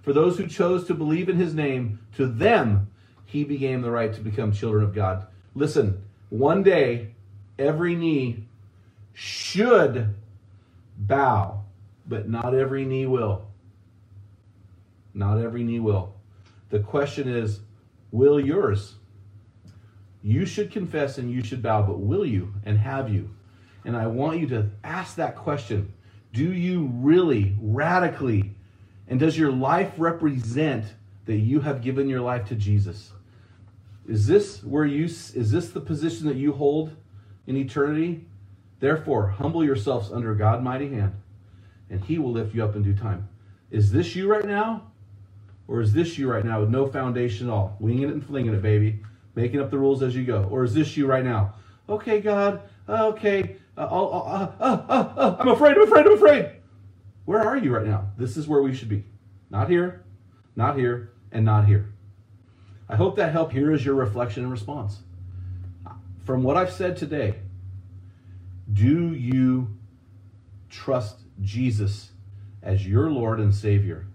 for 0.00 0.14
those 0.14 0.38
who 0.38 0.46
chose 0.46 0.86
to 0.86 0.94
believe 0.94 1.28
in 1.28 1.36
his 1.36 1.52
name, 1.52 1.98
to 2.16 2.26
them 2.26 2.88
he 3.26 3.44
became 3.44 3.82
the 3.82 3.90
right 3.90 4.14
to 4.14 4.22
become 4.22 4.50
children 4.50 4.82
of 4.82 4.94
God. 4.94 5.26
Listen, 5.54 6.04
one 6.30 6.62
day 6.62 7.14
every 7.58 7.94
knee 7.94 8.44
should 9.14 10.14
bow, 10.96 11.64
but 12.06 12.28
not 12.28 12.54
every 12.54 12.84
knee 12.84 13.06
will. 13.06 13.46
Not 15.14 15.38
every 15.40 15.64
knee 15.64 15.80
will. 15.80 16.14
The 16.70 16.80
question 16.80 17.28
is, 17.28 17.60
will 18.12 18.38
yours? 18.38 18.94
You 20.22 20.46
should 20.46 20.70
confess 20.70 21.18
and 21.18 21.30
you 21.30 21.42
should 21.42 21.62
bow, 21.62 21.82
but 21.82 22.00
will 22.00 22.26
you 22.26 22.52
and 22.64 22.78
have 22.78 23.12
you? 23.12 23.30
And 23.84 23.96
I 23.96 24.06
want 24.06 24.40
you 24.40 24.46
to 24.48 24.68
ask 24.84 25.16
that 25.16 25.36
question. 25.36 25.92
Do 26.32 26.52
you 26.52 26.90
really, 26.94 27.56
radically, 27.60 28.54
and 29.08 29.18
does 29.18 29.38
your 29.38 29.50
life 29.50 29.92
represent 29.96 30.84
that 31.24 31.36
you 31.36 31.60
have 31.60 31.82
given 31.82 32.08
your 32.08 32.20
life 32.20 32.46
to 32.48 32.54
Jesus? 32.54 33.12
Is 34.08 34.26
this 34.26 34.64
where 34.64 34.86
you 34.86 35.04
is 35.04 35.50
this 35.52 35.68
the 35.68 35.80
position 35.80 36.26
that 36.26 36.36
you 36.36 36.52
hold 36.52 36.96
in 37.46 37.56
eternity? 37.56 38.26
Therefore, 38.80 39.28
humble 39.28 39.62
yourselves 39.62 40.10
under 40.10 40.34
God's 40.34 40.64
mighty 40.64 40.88
hand, 40.88 41.12
and 41.90 42.02
he 42.02 42.18
will 42.18 42.32
lift 42.32 42.54
you 42.54 42.64
up 42.64 42.74
in 42.74 42.82
due 42.82 42.94
time. 42.94 43.28
Is 43.70 43.92
this 43.92 44.16
you 44.16 44.30
right 44.30 44.46
now? 44.46 44.84
Or 45.66 45.82
is 45.82 45.92
this 45.92 46.16
you 46.16 46.30
right 46.30 46.44
now 46.44 46.60
with 46.60 46.70
no 46.70 46.86
foundation 46.86 47.48
at 47.48 47.52
all? 47.52 47.76
Winging 47.78 48.04
it 48.04 48.14
and 48.14 48.24
flinging 48.24 48.54
it, 48.54 48.62
baby. 48.62 49.00
Making 49.34 49.60
up 49.60 49.70
the 49.70 49.78
rules 49.78 50.02
as 50.02 50.16
you 50.16 50.24
go. 50.24 50.48
Or 50.50 50.64
is 50.64 50.72
this 50.72 50.96
you 50.96 51.06
right 51.06 51.24
now? 51.24 51.54
Okay, 51.88 52.22
God. 52.22 52.62
Okay. 52.88 53.56
Uh, 53.76 53.82
uh, 53.82 54.52
uh, 54.58 55.36
I'm 55.38 55.48
afraid. 55.48 55.76
I'm 55.76 55.82
afraid. 55.82 56.06
I'm 56.06 56.14
afraid. 56.14 56.50
Where 57.26 57.40
are 57.40 57.58
you 57.58 57.74
right 57.74 57.86
now? 57.86 58.08
This 58.16 58.38
is 58.38 58.48
where 58.48 58.62
we 58.62 58.74
should 58.74 58.88
be. 58.88 59.04
Not 59.50 59.68
here, 59.68 60.04
not 60.56 60.78
here, 60.78 61.12
and 61.30 61.44
not 61.44 61.66
here. 61.66 61.92
I 62.88 62.96
hope 62.96 63.16
that 63.16 63.32
helped. 63.32 63.52
Here 63.52 63.72
is 63.72 63.84
your 63.84 63.94
reflection 63.94 64.42
and 64.42 64.52
response. 64.52 64.98
From 66.24 66.42
what 66.42 66.56
I've 66.56 66.72
said 66.72 66.96
today, 66.96 67.36
do 68.72 69.14
you 69.14 69.76
trust 70.70 71.20
Jesus 71.40 72.10
as 72.62 72.86
your 72.86 73.10
Lord 73.10 73.40
and 73.40 73.54
Savior? 73.54 74.06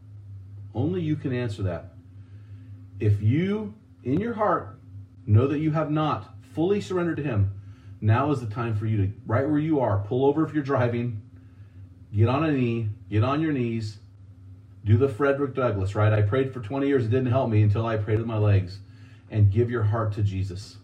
Only 0.76 1.02
you 1.02 1.16
can 1.16 1.34
answer 1.34 1.64
that. 1.64 1.94
If 3.00 3.22
you, 3.22 3.74
in 4.04 4.20
your 4.20 4.34
heart, 4.34 4.80
know 5.26 5.48
that 5.48 5.60
you 5.60 5.72
have 5.72 5.92
not 5.92 6.34
fully 6.54 6.82
surrendered 6.82 7.18
to 7.18 7.24
Him, 7.24 7.54
now 8.02 8.32
is 8.32 8.42
the 8.42 8.48
time 8.48 8.76
for 8.76 8.86
you 8.86 8.98
to, 8.98 9.14
right 9.26 9.48
where 9.48 9.60
you 9.60 9.80
are, 9.80 10.00
pull 10.00 10.26
over 10.26 10.46
if 10.46 10.54
you're 10.54 10.64
driving, 10.64 11.22
get 12.16 12.28
on 12.28 12.44
a 12.44 12.52
knee, 12.52 12.90
get 13.10 13.24
on 13.24 13.42
your 13.42 13.54
knees, 13.54 13.98
do 14.86 14.98
the 14.98 15.08
Frederick 15.08 15.56
Douglass, 15.56 15.96
right? 15.96 16.12
I 16.12 16.22
prayed 16.22 16.54
for 16.54 16.60
20 16.60 16.88
years, 16.88 17.06
it 17.06 17.10
didn't 17.10 17.28
help 17.28 17.50
me 17.50 17.62
until 17.62 17.86
I 17.86 17.98
prayed 17.98 18.18
with 18.18 18.28
my 18.28 18.38
legs, 18.38 18.80
and 19.32 19.52
give 19.52 19.70
your 19.70 19.84
heart 19.84 20.14
to 20.14 20.24
Jesus. 20.24 20.78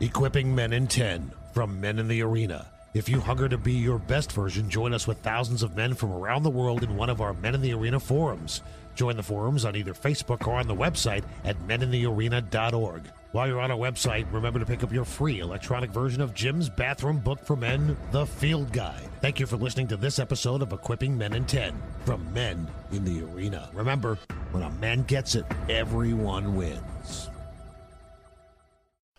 Equipping 0.00 0.54
Men 0.54 0.72
in 0.72 0.86
10 0.86 1.32
from 1.52 1.80
Men 1.80 1.98
in 1.98 2.08
the 2.08 2.22
Arena. 2.22 2.70
If 2.94 3.08
you 3.08 3.20
hunger 3.20 3.48
to 3.48 3.58
be 3.58 3.72
your 3.72 3.98
best 3.98 4.32
version, 4.32 4.68
join 4.68 4.92
us 4.92 5.06
with 5.06 5.18
thousands 5.18 5.62
of 5.62 5.76
men 5.76 5.94
from 5.94 6.12
around 6.12 6.42
the 6.42 6.50
world 6.50 6.82
in 6.82 6.96
one 6.96 7.10
of 7.10 7.20
our 7.20 7.32
Men 7.34 7.54
in 7.54 7.60
the 7.60 7.72
Arena 7.74 8.00
forums. 8.00 8.62
Join 8.98 9.16
the 9.16 9.22
forums 9.22 9.64
on 9.64 9.76
either 9.76 9.94
Facebook 9.94 10.48
or 10.48 10.54
on 10.54 10.66
the 10.66 10.74
website 10.74 11.22
at 11.44 11.56
meninthearena.org. 11.68 13.02
While 13.30 13.46
you're 13.46 13.60
on 13.60 13.70
our 13.70 13.78
website, 13.78 14.26
remember 14.32 14.58
to 14.58 14.66
pick 14.66 14.82
up 14.82 14.92
your 14.92 15.04
free 15.04 15.38
electronic 15.38 15.90
version 15.90 16.20
of 16.20 16.34
Jim's 16.34 16.68
bathroom 16.68 17.18
book 17.18 17.38
for 17.44 17.54
men, 17.54 17.96
The 18.10 18.26
Field 18.26 18.72
Guide. 18.72 19.08
Thank 19.20 19.38
you 19.38 19.46
for 19.46 19.56
listening 19.56 19.86
to 19.88 19.96
this 19.96 20.18
episode 20.18 20.62
of 20.62 20.72
Equipping 20.72 21.16
Men 21.16 21.32
in 21.34 21.44
10 21.44 21.80
from 22.04 22.32
Men 22.32 22.66
in 22.90 23.04
the 23.04 23.22
Arena. 23.22 23.70
Remember, 23.72 24.18
when 24.50 24.64
a 24.64 24.70
man 24.70 25.04
gets 25.04 25.36
it, 25.36 25.46
everyone 25.68 26.56
wins. 26.56 27.28